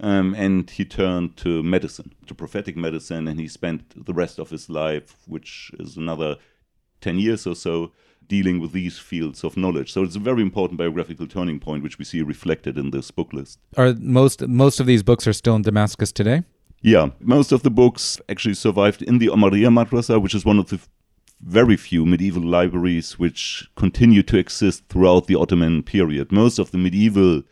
Um, 0.00 0.34
and 0.34 0.68
he 0.70 0.84
turned 0.84 1.36
to 1.38 1.62
medicine, 1.62 2.14
to 2.26 2.34
prophetic 2.34 2.76
medicine, 2.76 3.26
and 3.26 3.40
he 3.40 3.48
spent 3.48 4.04
the 4.06 4.14
rest 4.14 4.38
of 4.38 4.50
his 4.50 4.68
life, 4.70 5.16
which 5.26 5.72
is 5.80 5.96
another 5.96 6.36
10 7.00 7.18
years 7.18 7.46
or 7.46 7.56
so, 7.56 7.92
dealing 8.28 8.60
with 8.60 8.72
these 8.72 8.98
fields 8.98 9.42
of 9.42 9.56
knowledge. 9.56 9.92
So 9.92 10.02
it's 10.02 10.16
a 10.16 10.20
very 10.20 10.42
important 10.42 10.78
biographical 10.78 11.26
turning 11.26 11.58
point, 11.58 11.82
which 11.82 11.98
we 11.98 12.04
see 12.04 12.22
reflected 12.22 12.78
in 12.78 12.90
this 12.90 13.10
book 13.10 13.32
list. 13.32 13.58
Are 13.76 13.94
most 13.98 14.46
most 14.46 14.80
of 14.80 14.86
these 14.86 15.02
books 15.02 15.26
are 15.26 15.32
still 15.32 15.56
in 15.56 15.62
Damascus 15.62 16.12
today? 16.12 16.42
Yeah, 16.80 17.10
most 17.20 17.50
of 17.50 17.62
the 17.62 17.70
books 17.70 18.20
actually 18.28 18.54
survived 18.54 19.02
in 19.02 19.18
the 19.18 19.26
Omariya 19.26 19.68
Madrasa, 19.68 20.22
which 20.22 20.34
is 20.34 20.44
one 20.44 20.60
of 20.60 20.68
the 20.68 20.78
very 21.40 21.76
few 21.76 22.04
medieval 22.04 22.42
libraries 22.42 23.18
which 23.18 23.68
continue 23.76 24.22
to 24.24 24.38
exist 24.38 24.84
throughout 24.88 25.26
the 25.26 25.34
Ottoman 25.34 25.82
period. 25.82 26.30
Most 26.30 26.58
of 26.58 26.70
the 26.70 26.78
medieval 26.78 27.42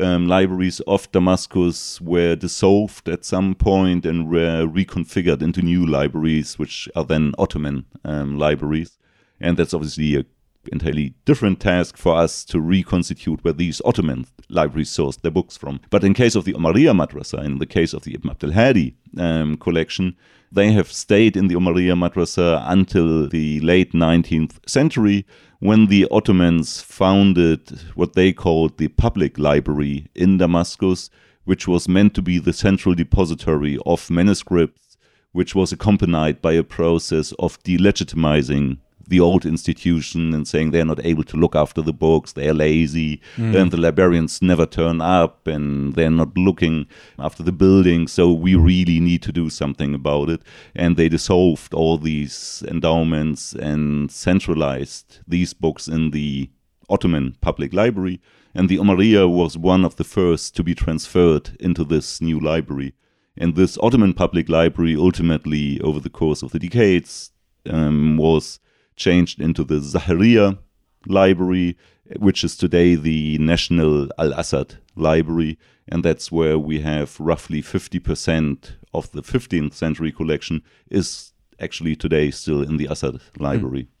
um, 0.00 0.26
libraries 0.26 0.80
of 0.80 1.10
Damascus 1.12 2.00
were 2.00 2.36
dissolved 2.36 3.08
at 3.08 3.24
some 3.24 3.54
point 3.54 4.04
and 4.04 4.30
were 4.30 4.66
reconfigured 4.66 5.42
into 5.42 5.62
new 5.62 5.86
libraries, 5.86 6.58
which 6.58 6.88
are 6.94 7.04
then 7.04 7.34
Ottoman 7.38 7.86
um, 8.04 8.38
libraries. 8.38 8.98
And 9.40 9.56
that's 9.56 9.74
obviously 9.74 10.16
a 10.16 10.24
entirely 10.72 11.14
different 11.24 11.60
task 11.60 11.96
for 11.96 12.16
us 12.16 12.44
to 12.44 12.60
reconstitute 12.60 13.42
where 13.44 13.52
these 13.52 13.80
Ottoman 13.84 14.26
libraries 14.48 14.90
sourced 14.90 15.20
their 15.20 15.30
books 15.30 15.56
from. 15.56 15.80
But 15.90 16.04
in 16.04 16.14
case 16.14 16.34
of 16.34 16.44
the 16.44 16.54
Omariya 16.54 16.94
Madrasa, 16.94 17.44
in 17.44 17.58
the 17.58 17.66
case 17.66 17.92
of 17.92 18.02
the 18.02 18.14
Ibn 18.14 18.30
Abdul 18.30 18.52
Hadi 18.52 18.96
um, 19.18 19.56
collection, 19.56 20.16
they 20.52 20.72
have 20.72 20.90
stayed 20.92 21.36
in 21.36 21.48
the 21.48 21.54
Omariya 21.54 21.94
Madrasa 21.94 22.62
until 22.66 23.28
the 23.28 23.60
late 23.60 23.92
19th 23.92 24.68
century 24.68 25.26
when 25.58 25.86
the 25.86 26.06
Ottomans 26.10 26.82
founded 26.82 27.80
what 27.94 28.14
they 28.14 28.32
called 28.32 28.76
the 28.78 28.88
public 28.88 29.38
library 29.38 30.08
in 30.14 30.38
Damascus, 30.38 31.10
which 31.44 31.66
was 31.66 31.88
meant 31.88 32.14
to 32.14 32.22
be 32.22 32.38
the 32.38 32.52
central 32.52 32.94
depository 32.94 33.78
of 33.86 34.10
manuscripts, 34.10 34.96
which 35.32 35.54
was 35.54 35.72
accompanied 35.72 36.42
by 36.42 36.52
a 36.52 36.62
process 36.62 37.32
of 37.38 37.62
delegitimizing 37.62 38.78
the 39.08 39.20
old 39.20 39.46
institution 39.46 40.34
and 40.34 40.46
saying 40.46 40.70
they're 40.70 40.84
not 40.84 41.04
able 41.04 41.24
to 41.24 41.36
look 41.36 41.54
after 41.54 41.82
the 41.82 41.92
books, 41.92 42.32
they're 42.32 42.54
lazy, 42.54 43.20
and 43.36 43.70
the 43.70 43.76
librarians 43.76 44.42
never 44.42 44.66
turn 44.66 45.00
up 45.00 45.46
and 45.46 45.94
they're 45.94 46.10
not 46.10 46.36
looking 46.36 46.86
after 47.18 47.42
the 47.42 47.52
building, 47.52 48.08
so 48.08 48.32
we 48.32 48.54
really 48.54 49.00
need 49.00 49.22
to 49.22 49.32
do 49.32 49.50
something 49.50 49.94
about 49.94 50.28
it. 50.28 50.42
And 50.74 50.96
they 50.96 51.08
dissolved 51.08 51.74
all 51.74 51.98
these 51.98 52.64
endowments 52.68 53.52
and 53.54 54.10
centralized 54.10 55.20
these 55.26 55.54
books 55.54 55.88
in 55.88 56.10
the 56.10 56.50
Ottoman 56.88 57.36
public 57.40 57.72
library. 57.72 58.20
And 58.54 58.68
the 58.68 58.78
Omariya 58.78 59.28
was 59.30 59.58
one 59.58 59.84
of 59.84 59.96
the 59.96 60.04
first 60.04 60.56
to 60.56 60.62
be 60.62 60.74
transferred 60.74 61.56
into 61.60 61.84
this 61.84 62.20
new 62.20 62.40
library. 62.40 62.94
And 63.36 63.54
this 63.54 63.76
Ottoman 63.82 64.14
public 64.14 64.48
library 64.48 64.96
ultimately, 64.96 65.78
over 65.82 66.00
the 66.00 66.10
course 66.10 66.42
of 66.42 66.52
the 66.52 66.58
decades, 66.58 67.32
um, 67.68 68.16
was 68.16 68.60
changed 68.96 69.40
into 69.40 69.64
the 69.64 69.76
Zahiriya 69.76 70.58
Library, 71.06 71.76
which 72.18 72.42
is 72.42 72.56
today 72.56 72.94
the 72.94 73.38
National 73.38 74.08
Al 74.18 74.32
Assad 74.32 74.76
Library. 74.94 75.58
And 75.88 76.04
that's 76.04 76.32
where 76.32 76.58
we 76.58 76.80
have 76.80 77.18
roughly 77.20 77.62
50% 77.62 78.72
of 78.92 79.12
the 79.12 79.22
15th 79.22 79.74
century 79.74 80.10
collection 80.10 80.62
is 80.90 81.32
actually 81.60 81.94
today 81.96 82.30
still 82.30 82.62
in 82.62 82.76
the 82.76 82.86
Assad 82.86 83.20
Library. 83.38 83.82
Hmm. 83.82 83.96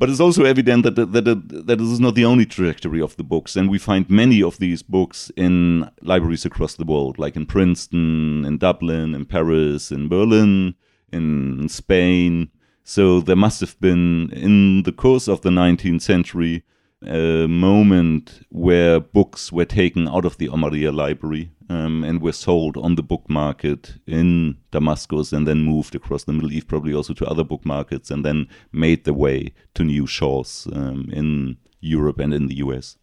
But 0.00 0.08
it's 0.08 0.20
also 0.20 0.44
evident 0.44 0.84
that, 0.84 0.94
that, 0.94 1.12
that, 1.12 1.66
that 1.66 1.76
this 1.76 1.88
is 1.88 2.00
not 2.00 2.14
the 2.14 2.24
only 2.24 2.46
trajectory 2.46 3.02
of 3.02 3.16
the 3.16 3.22
books, 3.22 3.54
and 3.54 3.68
we 3.68 3.78
find 3.78 4.08
many 4.08 4.42
of 4.42 4.56
these 4.56 4.82
books 4.82 5.30
in 5.36 5.90
libraries 6.00 6.46
across 6.46 6.74
the 6.74 6.86
world, 6.86 7.18
like 7.18 7.36
in 7.36 7.44
Princeton, 7.44 8.46
in 8.46 8.56
Dublin, 8.56 9.14
in 9.14 9.26
Paris, 9.26 9.92
in 9.92 10.08
Berlin, 10.08 10.74
in 11.12 11.68
Spain. 11.68 12.48
So 12.90 13.20
there 13.20 13.36
must 13.36 13.60
have 13.60 13.78
been, 13.80 14.30
in 14.32 14.82
the 14.82 14.90
course 14.90 15.28
of 15.28 15.42
the 15.42 15.50
19th 15.50 16.02
century, 16.02 16.64
a 17.06 17.46
moment 17.46 18.44
where 18.48 18.98
books 18.98 19.52
were 19.52 19.64
taken 19.64 20.08
out 20.08 20.24
of 20.24 20.38
the 20.38 20.48
Omariya 20.48 20.92
library 20.92 21.52
um, 21.68 22.02
and 22.02 22.20
were 22.20 22.32
sold 22.32 22.76
on 22.76 22.96
the 22.96 23.04
book 23.04 23.30
market 23.30 23.94
in 24.08 24.56
Damascus 24.72 25.32
and 25.32 25.46
then 25.46 25.62
moved 25.62 25.94
across 25.94 26.24
the 26.24 26.32
Middle 26.32 26.50
East, 26.50 26.66
probably 26.66 26.92
also 26.92 27.14
to 27.14 27.26
other 27.26 27.44
book 27.44 27.64
markets, 27.64 28.10
and 28.10 28.24
then 28.24 28.48
made 28.72 29.04
their 29.04 29.14
way 29.14 29.52
to 29.74 29.84
new 29.84 30.08
shores 30.08 30.66
um, 30.72 31.08
in 31.12 31.58
Europe 31.78 32.18
and 32.18 32.34
in 32.34 32.48
the 32.48 32.56
US. 32.56 32.96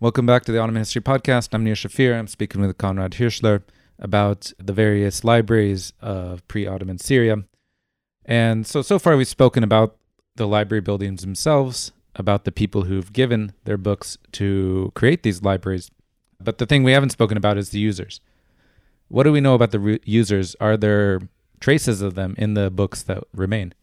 Welcome 0.00 0.26
back 0.26 0.44
to 0.44 0.52
the 0.52 0.60
Ottoman 0.60 0.82
History 0.82 1.02
Podcast. 1.02 1.48
I'm 1.52 1.64
Nir 1.64 1.74
Shafir. 1.74 2.16
I'm 2.16 2.28
speaking 2.28 2.60
with 2.60 2.78
Konrad 2.78 3.14
Hirschler 3.14 3.62
about 3.98 4.52
the 4.56 4.72
various 4.72 5.24
libraries 5.24 5.92
of 6.00 6.46
pre-Ottoman 6.46 6.98
Syria. 6.98 7.38
And 8.24 8.64
so 8.64 8.80
so 8.80 9.00
far 9.00 9.16
we've 9.16 9.26
spoken 9.26 9.64
about 9.64 9.96
the 10.36 10.46
library 10.46 10.82
buildings 10.82 11.22
themselves, 11.22 11.90
about 12.14 12.44
the 12.44 12.52
people 12.52 12.82
who've 12.82 13.12
given 13.12 13.54
their 13.64 13.76
books 13.76 14.18
to 14.32 14.92
create 14.94 15.24
these 15.24 15.42
libraries. 15.42 15.90
But 16.38 16.58
the 16.58 16.66
thing 16.66 16.84
we 16.84 16.92
haven't 16.92 17.10
spoken 17.10 17.36
about 17.36 17.58
is 17.58 17.70
the 17.70 17.80
users. 17.80 18.20
What 19.08 19.24
do 19.24 19.32
we 19.32 19.40
know 19.40 19.56
about 19.56 19.72
the 19.72 19.80
re- 19.80 20.00
users? 20.04 20.54
Are 20.60 20.76
there 20.76 21.22
traces 21.58 22.02
of 22.02 22.14
them 22.14 22.36
in 22.38 22.54
the 22.54 22.70
books 22.70 23.02
that 23.02 23.24
remain? 23.34 23.74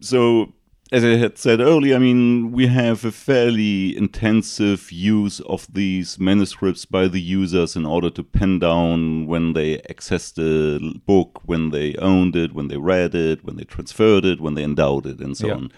So 0.00 0.54
as 0.92 1.04
I 1.04 1.16
had 1.16 1.38
said 1.38 1.60
earlier, 1.60 1.96
I 1.96 1.98
mean, 1.98 2.52
we 2.52 2.66
have 2.66 3.02
a 3.04 3.10
fairly 3.10 3.96
intensive 3.96 4.92
use 4.92 5.40
of 5.40 5.66
these 5.72 6.18
manuscripts 6.18 6.84
by 6.84 7.08
the 7.08 7.20
users 7.20 7.74
in 7.74 7.86
order 7.86 8.10
to 8.10 8.22
pen 8.22 8.58
down 8.58 9.26
when 9.26 9.54
they 9.54 9.78
accessed 9.88 10.34
the 10.34 11.00
book, 11.06 11.40
when 11.46 11.70
they 11.70 11.94
owned 11.96 12.36
it, 12.36 12.52
when 12.52 12.68
they 12.68 12.76
read 12.76 13.14
it, 13.14 13.42
when 13.42 13.56
they 13.56 13.64
transferred 13.64 14.26
it, 14.26 14.38
when 14.38 14.52
they 14.52 14.62
endowed 14.62 15.06
it, 15.06 15.18
and 15.20 15.34
so 15.34 15.46
Yeah. 15.46 15.54
on. 15.54 15.72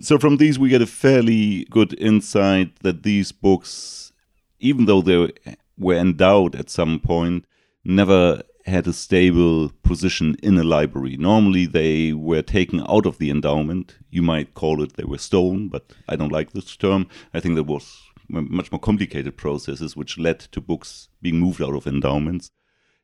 So 0.00 0.18
from 0.18 0.36
these, 0.38 0.58
we 0.58 0.68
get 0.68 0.82
a 0.82 0.86
fairly 0.86 1.64
good 1.70 1.94
insight 1.98 2.70
that 2.80 3.04
these 3.04 3.30
books, 3.30 4.12
even 4.58 4.86
though 4.86 5.00
they 5.00 5.30
were 5.78 5.94
endowed 5.94 6.56
at 6.56 6.70
some 6.70 6.98
point, 6.98 7.44
never 7.84 8.42
had 8.66 8.86
a 8.86 8.92
stable 8.92 9.70
position 9.82 10.36
in 10.42 10.58
a 10.58 10.64
library. 10.64 11.16
Normally, 11.16 11.66
they 11.66 12.12
were 12.12 12.42
taken 12.42 12.80
out 12.88 13.06
of 13.06 13.18
the 13.18 13.30
endowment. 13.30 13.96
You 14.10 14.22
might 14.22 14.54
call 14.54 14.82
it 14.82 14.94
they 14.94 15.04
were 15.04 15.18
stolen, 15.18 15.68
but 15.68 15.92
I 16.08 16.16
don't 16.16 16.32
like 16.32 16.52
this 16.52 16.76
term. 16.76 17.06
I 17.32 17.40
think 17.40 17.54
there 17.54 17.64
was 17.64 18.02
much 18.28 18.72
more 18.72 18.80
complicated 18.80 19.36
processes 19.36 19.96
which 19.96 20.18
led 20.18 20.40
to 20.40 20.60
books 20.60 21.08
being 21.22 21.38
moved 21.38 21.62
out 21.62 21.76
of 21.76 21.86
endowments. 21.86 22.50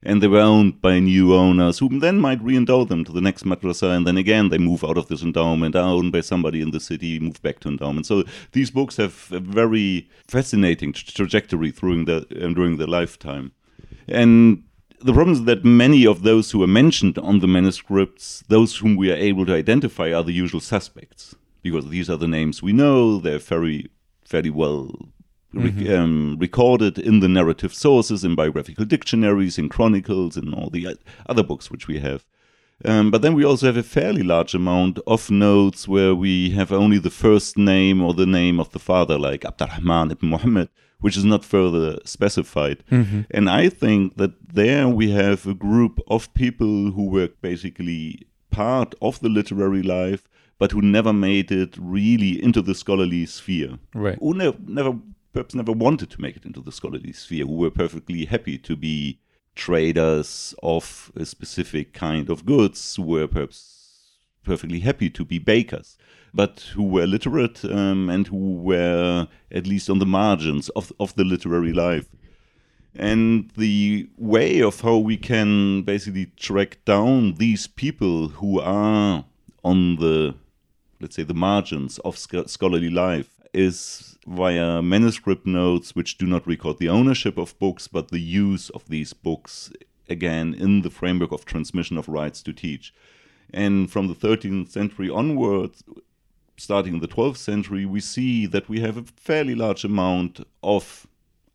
And 0.05 0.21
they 0.21 0.27
were 0.27 0.41
owned 0.41 0.81
by 0.81 0.99
new 0.99 1.33
owners 1.33 1.79
who 1.79 2.01
then 2.01 2.19
might 2.19 2.43
re-endow 2.43 2.85
them 2.85 3.05
to 3.05 3.13
the 3.13 3.21
next 3.21 3.45
madrasa, 3.45 3.97
and 3.97 4.05
then 4.05 4.17
again 4.17 4.49
they 4.49 4.59
move 4.59 4.83
out 4.83 4.99
of 4.99 5.07
this 5.07 5.23
endowment, 5.23 5.77
are 5.77 5.85
owned 5.85 6.11
by 6.11 6.23
somebody 6.23 6.61
in 6.61 6.73
the 6.73 6.81
city, 6.81 7.21
move 7.21 7.41
back 7.41 7.61
to 7.61 7.69
endowment. 7.69 8.07
So 8.07 8.25
these 8.51 8.73
books 8.73 8.97
have 8.97 9.29
a 9.31 9.39
very 9.39 10.11
fascinating 10.27 10.93
tra- 10.93 11.13
trajectory 11.13 11.71
during 11.71 12.07
the 12.07 12.23
during 12.57 12.79
their 12.79 12.89
lifetime. 12.89 13.53
And 14.09 14.65
the 15.05 15.13
problem 15.13 15.33
is 15.33 15.45
that 15.45 15.65
many 15.65 16.07
of 16.07 16.23
those 16.23 16.51
who 16.51 16.63
are 16.63 16.69
mentioned 16.69 17.19
on 17.19 17.41
the 17.41 17.49
manuscripts, 17.49 18.45
those 18.49 18.77
whom 18.77 18.97
we 18.97 19.11
are 19.11 19.17
able 19.17 19.47
to 19.47 19.55
identify, 19.55 20.13
are 20.13 20.23
the 20.23 20.33
usual 20.33 20.61
suspects 20.61 21.35
because 21.63 21.89
these 21.89 22.11
are 22.11 22.17
the 22.17 22.29
names 22.29 22.63
we 22.63 22.73
know. 22.73 23.19
They're 23.19 23.39
very, 23.39 23.89
fairly 24.25 24.51
well 24.51 24.91
rec- 25.53 25.89
um, 25.89 26.37
recorded 26.39 26.99
in 26.99 27.21
the 27.21 27.29
narrative 27.29 27.73
sources, 27.73 28.25
in 28.25 28.35
biographical 28.35 28.85
dictionaries, 28.85 29.59
in 29.59 29.69
chronicles, 29.69 30.37
and 30.37 30.55
all 30.55 30.71
the 30.71 30.99
other 31.27 31.43
books 31.43 31.71
which 31.71 31.87
we 31.87 32.01
have. 32.01 32.25
Um, 32.85 33.13
but 33.13 33.23
then 33.23 33.35
we 33.35 33.45
also 33.45 33.67
have 33.67 33.77
a 33.77 33.83
fairly 33.83 34.25
large 34.25 34.55
amount 34.55 34.99
of 35.07 35.31
notes 35.31 35.87
where 35.87 36.17
we 36.17 36.51
have 36.51 36.73
only 36.73 36.99
the 36.99 37.11
first 37.11 37.57
name 37.57 38.03
or 38.03 38.13
the 38.13 38.27
name 38.27 38.59
of 38.59 38.73
the 38.73 38.81
father, 38.81 39.19
like 39.19 39.45
Abdurrahman 39.45 40.11
ibn 40.11 40.29
Muhammad, 40.29 40.69
which 41.03 41.17
is 41.17 41.25
not 41.25 41.45
further 41.45 41.99
specified. 42.05 42.83
Mm-hmm. 42.91 43.23
And 43.31 43.51
I 43.51 43.69
think 43.69 44.17
that 44.17 44.33
there 44.55 44.89
we 44.89 45.11
have 45.11 45.47
a 45.47 45.55
group 45.55 46.01
of 46.09 46.33
people 46.33 46.93
who 46.93 47.11
were 47.11 47.29
basically 47.43 48.27
part 48.51 48.95
of 49.03 49.21
the 49.21 49.29
literary 49.29 49.83
life, 49.83 50.29
but 50.59 50.73
who 50.73 50.81
never 50.81 51.13
made 51.13 51.51
it 51.53 51.77
really 51.79 52.43
into 52.43 52.63
the 52.63 52.75
scholarly 52.75 53.27
sphere. 53.27 53.79
Right. 53.95 54.19
Who 54.21 54.33
never, 54.33 54.57
never 54.67 54.97
perhaps 55.33 55.55
never 55.55 55.73
wanted 55.73 56.11
to 56.11 56.21
make 56.21 56.37
it 56.37 56.45
into 56.45 56.61
the 56.61 56.73
scholarly 56.73 57.13
sphere, 57.13 57.47
who 57.47 57.55
were 57.55 57.71
perfectly 57.71 58.25
happy 58.25 58.57
to 58.59 58.77
be 58.77 59.19
traders 59.55 60.55
of 60.63 61.11
a 61.17 61.27
specific 61.27 61.93
kind 61.93 62.31
of 62.31 62.47
goods, 62.47 62.97
who 62.97 63.03
were 63.03 63.27
perhaps 63.27 64.19
perfectly 64.45 64.81
happy 64.81 65.11
to 65.11 65.25
be 65.25 65.39
bakers, 65.39 65.97
but 66.35 66.61
who 66.75 66.83
were 66.83 67.07
literate 67.07 67.65
um, 67.65 68.09
and 68.09 68.27
who 68.29 68.55
were 68.55 69.29
at 69.51 69.67
least 69.67 69.91
on 69.91 69.99
the 69.99 70.07
margins 70.07 70.69
of, 70.71 70.93
of 70.99 71.15
the 71.15 71.25
literary 71.25 71.73
life. 71.73 72.09
And 72.95 73.51
the 73.57 74.09
way 74.19 74.61
of 74.61 74.81
how 74.81 74.99
we 74.99 75.17
can 75.17 75.83
basically 75.83 76.27
track 76.37 76.79
down 76.85 77.35
these 77.35 77.67
people 77.67 78.29
who 78.29 78.61
are 78.61 79.25
on 79.65 79.97
the, 79.97 80.35
let's 81.01 81.17
say, 81.17 81.23
the 81.23 81.35
margins 81.35 81.99
of 82.01 82.19
scholarly 82.19 82.91
life 82.91 83.41
is 83.55 84.19
via 84.27 84.83
manuscript 84.83 85.47
notes 85.47 85.95
which 85.95 86.19
do 86.19 86.27
not 86.27 86.47
record 86.47 86.79
the 86.79 86.89
ownership 86.89 87.39
of 87.39 87.59
books, 87.59 87.89
but 87.89 88.09
the 88.09 88.21
use 88.21 88.71
of 88.71 88.89
these 88.89 89.13
books, 89.13 89.73
again, 90.09 90.55
in 90.55 90.83
the 90.83 90.91
framework 90.91 91.33
of 91.33 91.45
transmission 91.45 91.97
of 91.97 92.09
rights 92.09 92.43
to 92.43 92.53
teach. 92.53 92.95
And 93.53 93.91
from 93.91 94.09
the 94.09 94.15
13th 94.15 94.71
century 94.71 95.11
onwards, 95.11 95.83
starting 96.63 96.95
in 96.95 97.01
the 97.01 97.09
12th 97.09 97.39
century, 97.39 97.85
we 97.85 98.01
see 98.01 98.47
that 98.47 98.69
we 98.69 98.81
have 98.81 98.97
a 98.97 99.03
fairly 99.17 99.55
large 99.55 99.85
amount 99.85 100.47
of 100.63 101.07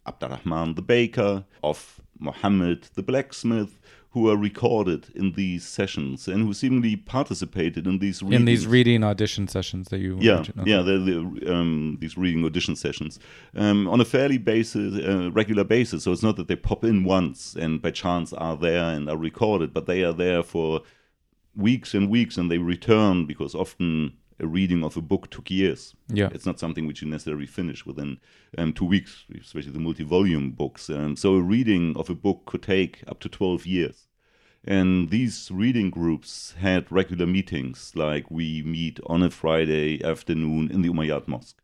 Abdurrahman 0.05 0.75
the 0.75 0.81
baker, 0.81 1.45
of 1.63 2.01
Muhammad 2.19 2.89
the 2.95 3.03
blacksmith, 3.03 3.79
who 4.11 4.29
are 4.29 4.37
recorded 4.37 5.07
in 5.15 5.33
these 5.33 5.65
sessions 5.65 6.27
and 6.27 6.43
who 6.43 6.53
seemingly 6.53 6.95
participated 6.95 7.85
in 7.85 7.99
these 7.99 8.21
in 8.21 8.45
these 8.45 8.65
reading 8.65 9.03
audition 9.03 9.47
sessions 9.47 9.89
that 9.89 9.99
you 9.99 10.17
Yeah, 10.19 10.35
mentioned. 10.35 10.67
Yeah, 10.67 10.81
the, 10.81 10.97
the, 10.99 11.53
um, 11.53 11.97
these 12.01 12.17
reading 12.17 12.43
audition 12.43 12.75
sessions 12.75 13.19
um, 13.55 13.87
on 13.87 14.01
a 14.01 14.05
fairly 14.05 14.37
basis, 14.37 14.95
uh, 15.05 15.31
regular 15.31 15.63
basis. 15.63 16.03
So 16.03 16.11
it's 16.11 16.23
not 16.23 16.35
that 16.37 16.47
they 16.47 16.55
pop 16.55 16.83
in 16.83 17.03
once 17.03 17.55
and 17.55 17.81
by 17.81 17.91
chance 17.91 18.33
are 18.33 18.57
there 18.57 18.89
and 18.95 19.09
are 19.09 19.17
recorded, 19.17 19.73
but 19.73 19.85
they 19.85 20.03
are 20.03 20.13
there 20.13 20.41
for 20.41 20.81
weeks 21.55 21.93
and 21.93 22.09
weeks 22.09 22.37
and 22.37 22.49
they 22.49 22.57
return 22.57 23.25
because 23.25 23.53
often 23.53 24.13
a 24.39 24.47
reading 24.47 24.83
of 24.83 24.95
a 24.97 25.01
book 25.01 25.29
took 25.29 25.49
years. 25.49 25.95
Yeah. 26.07 26.29
It's 26.31 26.45
not 26.45 26.59
something 26.59 26.85
which 26.85 27.01
you 27.01 27.07
necessarily 27.07 27.47
finish 27.47 27.85
within 27.85 28.19
um, 28.57 28.73
two 28.73 28.85
weeks, 28.85 29.25
especially 29.39 29.71
the 29.71 29.79
multi-volume 29.79 30.51
books. 30.51 30.89
Um, 30.89 31.15
so 31.15 31.35
a 31.35 31.41
reading 31.41 31.95
of 31.97 32.09
a 32.09 32.15
book 32.15 32.45
could 32.45 32.63
take 32.63 33.03
up 33.07 33.19
to 33.21 33.29
12 33.29 33.65
years. 33.65 34.07
And 34.63 35.09
these 35.09 35.49
reading 35.51 35.89
groups 35.89 36.53
had 36.59 36.91
regular 36.91 37.25
meetings, 37.25 37.93
like 37.95 38.29
we 38.29 38.61
meet 38.63 38.99
on 39.05 39.23
a 39.23 39.29
Friday 39.29 40.03
afternoon 40.03 40.69
in 40.71 40.81
the 40.81 40.89
Umayyad 40.89 41.27
Mosque. 41.27 41.61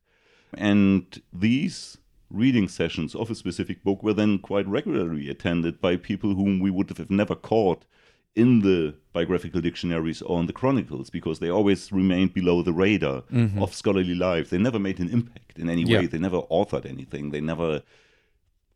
And 0.53 1.21
these 1.31 1.97
reading 2.29 2.67
sessions 2.67 3.13
of 3.13 3.29
a 3.29 3.35
specific 3.35 3.83
book 3.83 4.01
were 4.01 4.13
then 4.13 4.39
quite 4.39 4.67
regularly 4.67 5.29
attended 5.29 5.79
by 5.79 5.97
people 5.97 6.33
whom 6.33 6.59
we 6.59 6.71
would 6.71 6.89
have 6.97 7.11
never 7.11 7.35
caught 7.35 7.85
in 8.35 8.61
the 8.61 8.95
biographical 9.13 9.61
dictionaries 9.61 10.21
or 10.23 10.39
in 10.39 10.47
the 10.47 10.53
chronicles 10.53 11.09
because 11.09 11.39
they 11.39 11.49
always 11.49 11.91
remained 11.91 12.33
below 12.33 12.61
the 12.63 12.73
radar 12.73 13.23
of 13.61 13.73
scholarly 13.73 14.15
life. 14.15 14.49
They 14.49 14.57
never 14.57 14.79
made 14.79 14.99
an 14.99 15.09
impact 15.09 15.59
in 15.59 15.69
any 15.69 15.85
way. 15.85 16.01
Yeah. 16.01 16.07
They 16.07 16.17
never 16.17 16.41
authored 16.43 16.85
anything. 16.85 17.29
They 17.29 17.41
never 17.41 17.83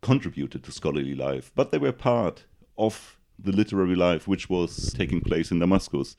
contributed 0.02 0.64
to 0.64 0.72
scholarly 0.72 1.16
life, 1.16 1.52
but 1.56 1.72
they 1.72 1.80
were 1.80 1.92
part 1.92 2.46
of 2.78 3.18
the 3.40 3.52
literary 3.52 3.96
life 3.96 4.28
which 4.28 4.50
was 4.50 4.94
taking 4.94 5.22
place 5.22 5.52
in 5.52 5.60
Damascus. 5.60 6.16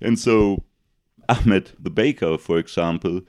And 0.00 0.18
so 0.18 0.64
Ahmed 1.28 1.72
the 1.78 1.90
baker, 1.90 2.38
for 2.38 2.58
example, 2.58 3.20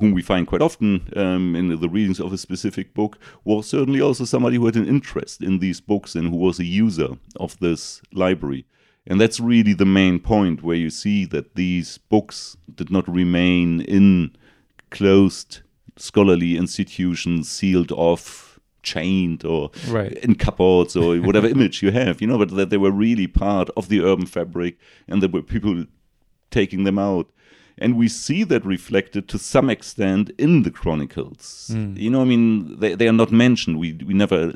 whom 0.00 0.12
we 0.12 0.22
find 0.22 0.46
quite 0.46 0.62
often 0.62 1.08
um, 1.16 1.54
in 1.54 1.68
the 1.68 1.88
readings 1.88 2.18
of 2.18 2.32
a 2.32 2.38
specific 2.38 2.94
book, 2.94 3.18
was 3.44 3.68
certainly 3.68 4.00
also 4.00 4.24
somebody 4.24 4.56
who 4.56 4.66
had 4.66 4.76
an 4.76 4.88
interest 4.88 5.42
in 5.42 5.58
these 5.58 5.80
books 5.80 6.14
and 6.14 6.28
who 6.30 6.36
was 6.36 6.58
a 6.58 6.64
user 6.64 7.16
of 7.36 7.58
this 7.58 8.00
library. 8.12 8.66
And 9.06 9.20
that's 9.20 9.38
really 9.38 9.72
the 9.72 9.84
main 9.86 10.18
point 10.18 10.62
where 10.62 10.76
you 10.76 10.90
see 10.90 11.24
that 11.26 11.54
these 11.54 11.98
books 11.98 12.56
did 12.74 12.90
not 12.90 13.06
remain 13.08 13.80
in 13.82 14.36
closed 14.90 15.60
scholarly 15.96 16.56
institutions, 16.56 17.48
sealed 17.48 17.92
off, 17.92 18.58
chained, 18.82 19.44
or 19.44 19.70
Right. 19.88 20.12
in 20.24 20.34
cupboards 20.34 20.96
or 20.96 21.16
whatever 21.26 21.46
image 21.48 21.82
you 21.82 21.90
have, 21.92 22.20
you 22.20 22.26
know, 22.26 22.38
but 22.38 22.50
that 22.56 22.70
they 22.70 22.76
were 22.76 22.90
really 22.90 23.26
part 23.26 23.70
of 23.76 23.88
the 23.88 24.00
urban 24.00 24.26
fabric 24.26 24.76
and 25.08 25.22
there 25.22 25.30
were 25.30 25.42
people 25.42 25.84
taking 26.50 26.84
them 26.84 26.98
out. 26.98 27.30
And 27.78 27.96
we 27.96 28.08
see 28.08 28.42
that 28.44 28.64
reflected 28.64 29.28
to 29.28 29.38
some 29.38 29.68
extent 29.68 30.30
in 30.38 30.62
the 30.62 30.70
chronicles. 30.70 31.68
Hmm. 31.72 31.94
You 31.96 32.08
know, 32.10 32.22
I 32.22 32.24
mean, 32.24 32.80
they, 32.80 32.94
they 32.94 33.06
are 33.06 33.12
not 33.12 33.30
mentioned. 33.30 33.78
We, 33.78 33.92
we 33.92 34.14
never 34.14 34.54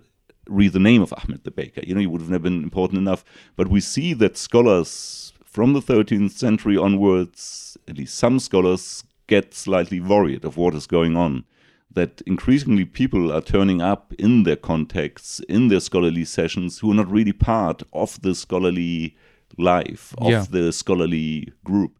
read 0.51 0.73
the 0.73 0.79
name 0.79 1.01
of 1.03 1.13
Ahmed 1.13 1.45
the 1.45 1.51
Baker. 1.51 1.81
You 1.87 1.95
know, 1.95 2.01
he 2.01 2.07
would 2.07 2.21
have 2.21 2.31
never 2.31 2.43
been 2.45 2.63
important 2.63 2.99
enough. 2.99 3.25
But 3.57 3.69
we 3.69 3.81
see 3.81 4.13
that 4.15 4.37
scholars 4.37 5.33
from 5.45 5.73
the 5.73 5.81
13th 5.81 6.33
century 6.33 6.77
onwards, 6.77 7.79
at 7.89 7.97
least 7.99 8.17
some 8.17 8.39
scholars, 8.39 9.05
get 9.27 9.55
slightly 9.55 10.01
worried 10.01 10.45
of 10.45 10.57
what 10.57 10.75
is 10.75 10.87
going 10.87 11.17
on 11.17 11.45
that 11.93 12.21
increasingly 12.25 12.85
people 12.85 13.33
are 13.33 13.41
turning 13.41 13.83
up 13.83 14.13
in 14.19 14.45
their 14.45 14.55
contexts, 14.57 15.41
in 15.49 15.69
their 15.69 15.81
scholarly 15.81 16.25
sessions, 16.25 16.79
who 16.79 16.93
are 16.93 16.95
not 16.95 17.11
really 17.11 17.33
part 17.33 17.83
of 17.93 18.21
the 18.23 18.33
scholarly 18.35 19.17
life, 19.59 20.15
of 20.19 20.31
Yeah. 20.31 20.47
the 20.49 20.73
scholarly 20.73 21.48
group. 21.65 21.98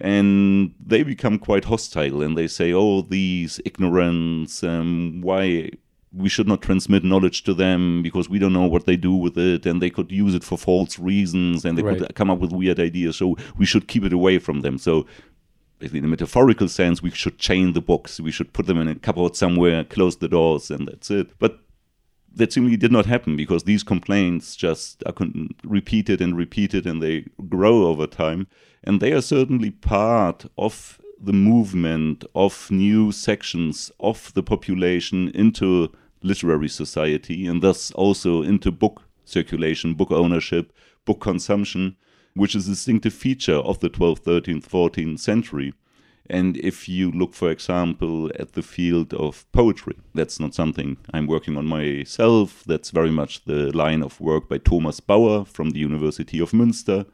And 0.00 0.74
they 0.84 1.02
become 1.02 1.38
quite 1.38 1.64
hostile 1.64 2.22
and 2.22 2.36
they 2.38 2.46
say, 2.48 2.72
oh, 2.72 3.00
these 3.02 3.60
ignorance, 3.64 4.62
um, 4.62 5.20
why 5.20 5.70
we 6.16 6.28
should 6.28 6.46
not 6.46 6.62
transmit 6.62 7.02
knowledge 7.04 7.42
to 7.42 7.54
them 7.54 8.02
because 8.02 8.28
we 8.28 8.38
don't 8.38 8.52
know 8.52 8.66
what 8.66 8.86
they 8.86 8.96
do 8.96 9.14
with 9.14 9.36
it 9.36 9.66
and 9.66 9.82
they 9.82 9.90
could 9.90 10.12
use 10.12 10.34
it 10.34 10.44
for 10.44 10.56
false 10.56 10.98
reasons 10.98 11.64
and 11.64 11.76
they 11.76 11.82
Right. 11.82 11.98
could 11.98 12.14
come 12.14 12.30
up 12.30 12.38
with 12.38 12.52
weird 12.52 12.78
ideas. 12.78 13.16
So 13.16 13.36
we 13.56 13.66
should 13.66 13.88
keep 13.88 14.04
it 14.04 14.12
away 14.12 14.38
from 14.38 14.60
them. 14.60 14.78
So 14.78 15.06
in 15.80 16.04
a 16.04 16.08
metaphorical 16.08 16.68
sense, 16.68 17.02
we 17.02 17.10
should 17.10 17.38
chain 17.38 17.72
the 17.72 17.80
books, 17.80 18.20
we 18.20 18.30
should 18.30 18.52
put 18.52 18.66
them 18.66 18.78
in 18.78 18.88
a 18.88 18.94
cupboard 18.94 19.34
somewhere, 19.36 19.84
close 19.84 20.16
the 20.16 20.28
doors, 20.28 20.70
and 20.70 20.86
that's 20.88 21.10
it. 21.10 21.30
But 21.38 21.58
that 22.36 22.52
seemingly 22.52 22.76
did 22.76 22.92
not 22.92 23.06
happen 23.06 23.36
because 23.36 23.64
these 23.64 23.82
complaints 23.82 24.56
just 24.56 25.02
are 25.06 25.12
con- 25.12 25.50
repeated 25.64 26.20
and 26.20 26.36
repeated 26.36 26.86
and 26.86 27.02
they 27.02 27.26
grow 27.48 27.86
over 27.86 28.06
time. 28.06 28.46
And 28.82 29.00
they 29.00 29.12
are 29.12 29.20
certainly 29.22 29.70
part 29.70 30.46
of 30.58 31.00
the 31.20 31.32
movement 31.32 32.24
of 32.34 32.70
new 32.70 33.10
sections 33.12 33.90
of 34.00 34.32
the 34.34 34.42
population 34.42 35.28
into 35.34 35.90
literary 36.24 36.68
society 36.68 37.46
and 37.46 37.62
thus 37.62 37.92
also 37.92 38.42
into 38.42 38.72
book 38.72 39.02
circulation, 39.24 39.94
book 39.94 40.10
ownership, 40.10 40.72
book 41.04 41.20
consumption, 41.20 41.96
which 42.34 42.56
is 42.56 42.66
a 42.66 42.70
distinctive 42.70 43.14
feature 43.14 43.56
of 43.56 43.78
the 43.78 43.90
12th, 43.90 44.22
13th, 44.22 44.66
14th 44.66 45.20
century. 45.20 45.72
And 46.28 46.56
if 46.56 46.88
you 46.88 47.12
look, 47.12 47.34
for 47.34 47.50
example, 47.50 48.30
at 48.40 48.54
the 48.54 48.62
field 48.62 49.12
of 49.12 49.50
poetry, 49.52 49.96
that's 50.14 50.40
not 50.40 50.54
something 50.54 50.96
I'm 51.12 51.26
working 51.26 51.58
on 51.58 51.66
myself. 51.66 52.64
That's 52.66 52.90
very 52.90 53.10
much 53.10 53.44
the 53.44 53.70
line 53.76 54.02
of 54.02 54.20
work 54.20 54.48
by 54.48 54.58
Thomas 54.58 55.00
Bauer 55.00 55.44
from 55.44 55.70
the 55.70 55.80
University 55.80 56.40
of 56.40 56.52
Münster. 56.52 57.04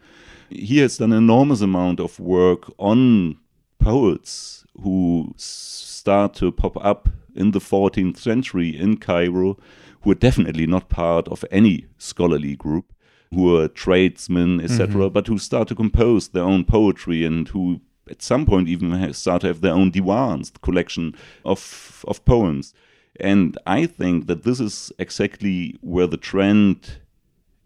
He 0.48 0.78
has 0.78 0.98
done 0.98 1.12
an 1.12 1.18
enormous 1.18 1.61
amount 1.61 1.98
of 1.98 2.20
work 2.20 2.72
on 2.78 3.38
poets 3.81 4.64
who 4.81 5.35
start 5.37 6.35
to 6.35 6.53
pop 6.53 6.76
up 6.85 7.09
in 7.35 7.51
the 7.51 7.59
14th 7.59 8.16
century 8.16 8.76
in 8.76 8.97
Cairo, 8.97 9.59
who 10.03 10.11
are 10.11 10.16
definitely 10.16 10.66
not 10.66 10.89
part 10.89 11.28
of 11.28 11.45
any 11.51 11.87
scholarly 11.99 12.57
group, 12.57 12.93
who 13.33 13.57
are 13.57 13.68
tradesmen, 13.68 14.61
etc., 14.61 14.87
mm-hmm. 14.87 15.09
but 15.12 15.26
who 15.26 15.39
start 15.39 15.68
to 15.68 15.74
compose 15.74 16.28
their 16.28 16.43
own 16.43 16.64
poetry 16.64 17.24
and 17.24 17.49
who 17.49 17.81
at 18.11 18.22
some 18.22 18.45
point 18.45 18.68
even 18.68 19.12
start 19.12 19.43
to 19.43 19.47
have 19.47 19.61
their 19.61 19.74
own 19.74 19.93
diwans, 19.93 20.53
the 20.53 20.59
collection 20.61 21.14
of 21.45 22.05
of 22.09 22.24
poems. 22.24 22.74
And 23.18 23.59
I 23.66 23.87
think 23.87 24.26
that 24.26 24.45
this 24.45 24.61
is 24.61 24.93
exactly 24.99 25.76
where 25.81 26.07
the 26.07 26.16
trend 26.16 26.99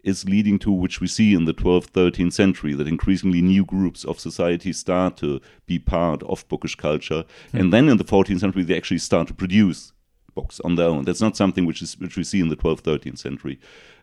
is 0.05 0.29
leading 0.29 0.59
to, 0.59 0.71
which 0.71 1.01
we 1.01 1.07
see 1.07 1.33
in 1.33 1.45
the 1.45 1.53
12th, 1.53 1.91
13th 1.91 2.33
century, 2.33 2.73
that 2.75 2.87
increasingly 2.87 3.41
new 3.41 3.65
groups 3.65 4.05
of 4.05 4.19
society 4.19 4.71
start 4.71 5.17
to 5.17 5.41
be 5.65 5.79
part 5.79 6.23
of 6.23 6.47
bookish 6.47 6.75
culture. 6.75 7.25
And 7.51 7.73
then 7.73 7.89
in 7.89 7.97
the 7.97 8.05
14th 8.05 8.39
century, 8.39 8.63
they 8.63 8.77
actually 8.77 8.99
start 8.99 9.27
to 9.27 9.33
produce 9.33 9.91
books 10.35 10.59
on 10.59 10.75
their 10.75 10.87
own. 10.87 11.05
That's 11.05 11.21
not 11.21 11.35
something 11.35 11.65
which 11.65 11.81
is 11.81 11.97
which 11.97 12.17
we 12.17 12.23
see 12.23 12.39
in 12.39 12.49
the 12.49 12.55
12th, 12.55 12.81
13th 12.81 13.17
century, 13.17 13.59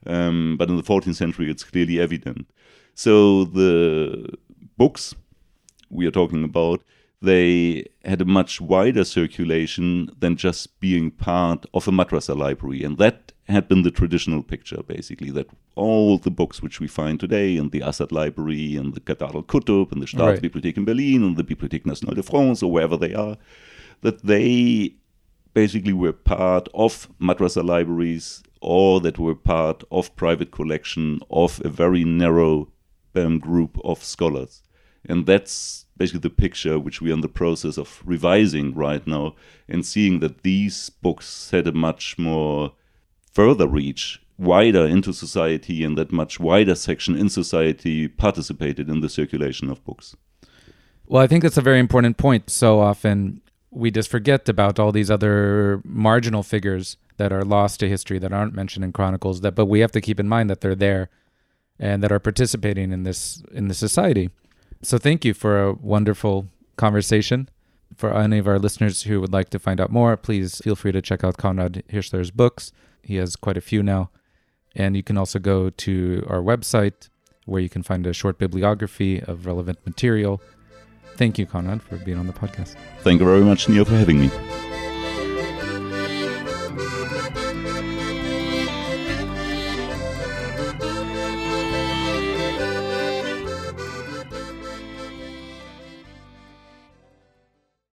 um, 0.07 0.57
but 0.59 0.69
in 0.69 0.77
the 0.77 0.83
14th 0.83 1.15
century, 1.15 1.51
it's 1.51 1.63
clearly 1.63 2.01
evident. 2.01 2.47
So 2.95 3.45
the 3.45 4.37
books 4.77 5.15
we 5.91 6.07
are 6.07 6.11
talking 6.11 6.43
about, 6.43 6.83
they 7.21 7.87
had 8.05 8.21
a 8.21 8.25
much 8.25 8.61
wider 8.61 9.05
circulation 9.05 10.11
than 10.19 10.37
just 10.37 10.81
being 10.81 11.11
part 11.11 11.67
of 11.73 11.87
a 11.87 11.93
madrasa 11.93 12.37
library. 12.37 12.83
And 12.83 12.99
that 12.99 13.32
had 13.49 13.69
been 13.69 13.83
the 13.83 13.91
traditional 13.91 14.43
picture, 14.43 14.83
basically, 14.83 15.31
that 15.31 15.49
all 15.75 16.19
the 16.19 16.31
books 16.31 16.63
which 16.63 16.81
we 16.81 16.87
find 16.87 17.19
today 17.19 17.57
in 17.57 17.71
the 17.71 17.81
Assad 17.81 18.13
Library 18.13 18.77
and 18.77 18.95
the 18.95 19.01
Dar 19.01 19.35
al-Kutub 19.35 19.91
and 19.93 20.01
the 20.01 20.07
Staatsbibliothek 20.07 20.77
in 20.77 20.85
Berlin 20.85 21.23
and 21.23 21.37
the 21.37 21.45
Bibliothèque 21.45 21.87
Nationale 21.87 22.15
de 22.15 22.23
France 22.23 22.63
or 22.63 22.71
wherever 22.71 22.97
they 22.97 23.15
are, 23.15 23.37
that 24.03 24.25
they 24.25 24.95
basically 25.55 25.93
were 25.93 26.13
part 26.13 26.69
of 26.73 27.09
madrasa 27.21 27.65
libraries 27.65 28.43
or 28.61 29.01
that 29.01 29.19
were 29.19 29.35
part 29.35 29.83
of 29.91 30.15
private 30.17 30.53
collection 30.53 31.21
of 31.31 31.61
a 31.65 31.69
very 31.69 32.05
narrow 32.05 32.69
um, 33.15 33.39
group 33.39 33.79
of 33.85 34.03
scholars. 34.05 34.63
And 35.05 35.27
that's 35.27 35.87
basically 35.97 36.21
the 36.21 36.31
picture 36.31 36.79
which 36.79 37.01
we 37.01 37.11
are 37.11 37.15
in 37.15 37.21
the 37.23 37.29
process 37.29 37.77
of 37.77 38.03
revising 38.05 38.73
right 38.75 39.05
now 39.07 39.35
and 39.69 39.85
seeing 39.85 40.21
that 40.21 40.43
these 40.43 40.91
books 40.91 41.51
had 41.51 41.67
a 41.67 41.73
much 41.73 42.19
more 42.19 42.73
further 43.33 43.67
reach, 43.67 44.23
wider 44.39 44.87
into 44.87 45.13
society, 45.13 45.85
and 45.85 45.97
that 45.99 46.13
much 46.13 46.39
wider 46.39 46.75
section 46.75 47.17
in 47.17 47.29
society 47.29 48.09
participated 48.09 48.89
in 48.89 49.01
the 49.01 49.09
circulation 49.09 49.71
of 49.71 49.85
books. 49.85 50.17
Well, 51.07 51.23
I 51.23 51.27
think 51.27 51.43
that's 51.43 51.59
a 51.59 51.63
very 51.63 51.79
important 51.79 52.17
point. 52.17 52.51
So 52.51 52.81
often 52.81 53.41
we 53.71 53.91
just 53.91 54.11
forget 54.11 54.49
about 54.49 54.79
all 54.79 54.93
these 54.93 55.11
other 55.11 55.81
marginal 55.85 56.43
figures 56.43 56.97
that 57.17 57.33
are 57.33 57.45
lost 57.45 57.81
to 57.81 57.89
history 57.89 58.19
that 58.19 58.33
aren't 58.33 58.55
mentioned 58.55 58.85
in 58.85 58.93
chronicles 58.93 59.41
that 59.41 59.55
but 59.55 59.67
we 59.67 59.81
have 59.81 59.93
to 59.93 60.01
keep 60.01 60.19
in 60.21 60.29
mind 60.29 60.51
that 60.51 60.61
they're 60.61 60.75
there 60.75 61.09
and 61.79 62.03
that 62.03 62.13
are 62.13 62.19
participating 62.19 62.93
in 62.93 63.03
this 63.03 63.43
in 63.53 63.69
the 63.69 63.75
society. 63.75 64.31
So 64.83 64.99
thank 64.99 65.25
you 65.25 65.35
for 65.35 65.63
a 65.63 65.73
wonderful 65.73 66.49
conversation. 66.77 67.49
For 67.97 68.17
any 68.17 68.39
of 68.39 68.49
our 68.49 68.59
listeners 68.59 69.03
who 69.03 69.21
would 69.21 69.33
like 69.33 69.51
to 69.51 69.59
find 69.59 69.81
out 69.81 69.91
more, 69.91 70.17
please 70.17 70.59
feel 70.65 70.75
free 70.75 70.93
to 70.93 71.03
check 71.03 71.23
out 71.23 71.37
Konrad 71.37 71.83
Hirschler's 71.91 72.31
books. 72.31 72.73
He 73.03 73.17
has 73.17 73.37
quite 73.37 73.57
a 73.57 73.61
few 73.61 73.83
now. 73.83 74.11
And 74.75 74.97
you 74.97 75.03
can 75.03 75.19
also 75.19 75.39
go 75.39 75.71
to 75.71 76.27
our 76.29 76.41
website 76.41 77.09
where 77.45 77.61
you 77.61 77.69
can 77.69 77.83
find 77.83 78.07
a 78.07 78.13
short 78.13 78.39
bibliography 78.39 79.21
of 79.21 79.47
relevant 79.47 79.79
material. 79.85 80.41
Thank 81.17 81.39
you, 81.39 81.47
Konrad, 81.47 81.83
for 81.83 81.97
being 81.99 82.19
on 82.19 82.27
the 82.27 82.33
podcast. 82.33 82.77
Thank 83.01 83.21
you 83.21 83.27
very 83.27 83.43
much, 83.43 83.69
Nir, 83.69 83.85
for 83.85 83.97
having 83.97 84.21
me. 84.21 84.31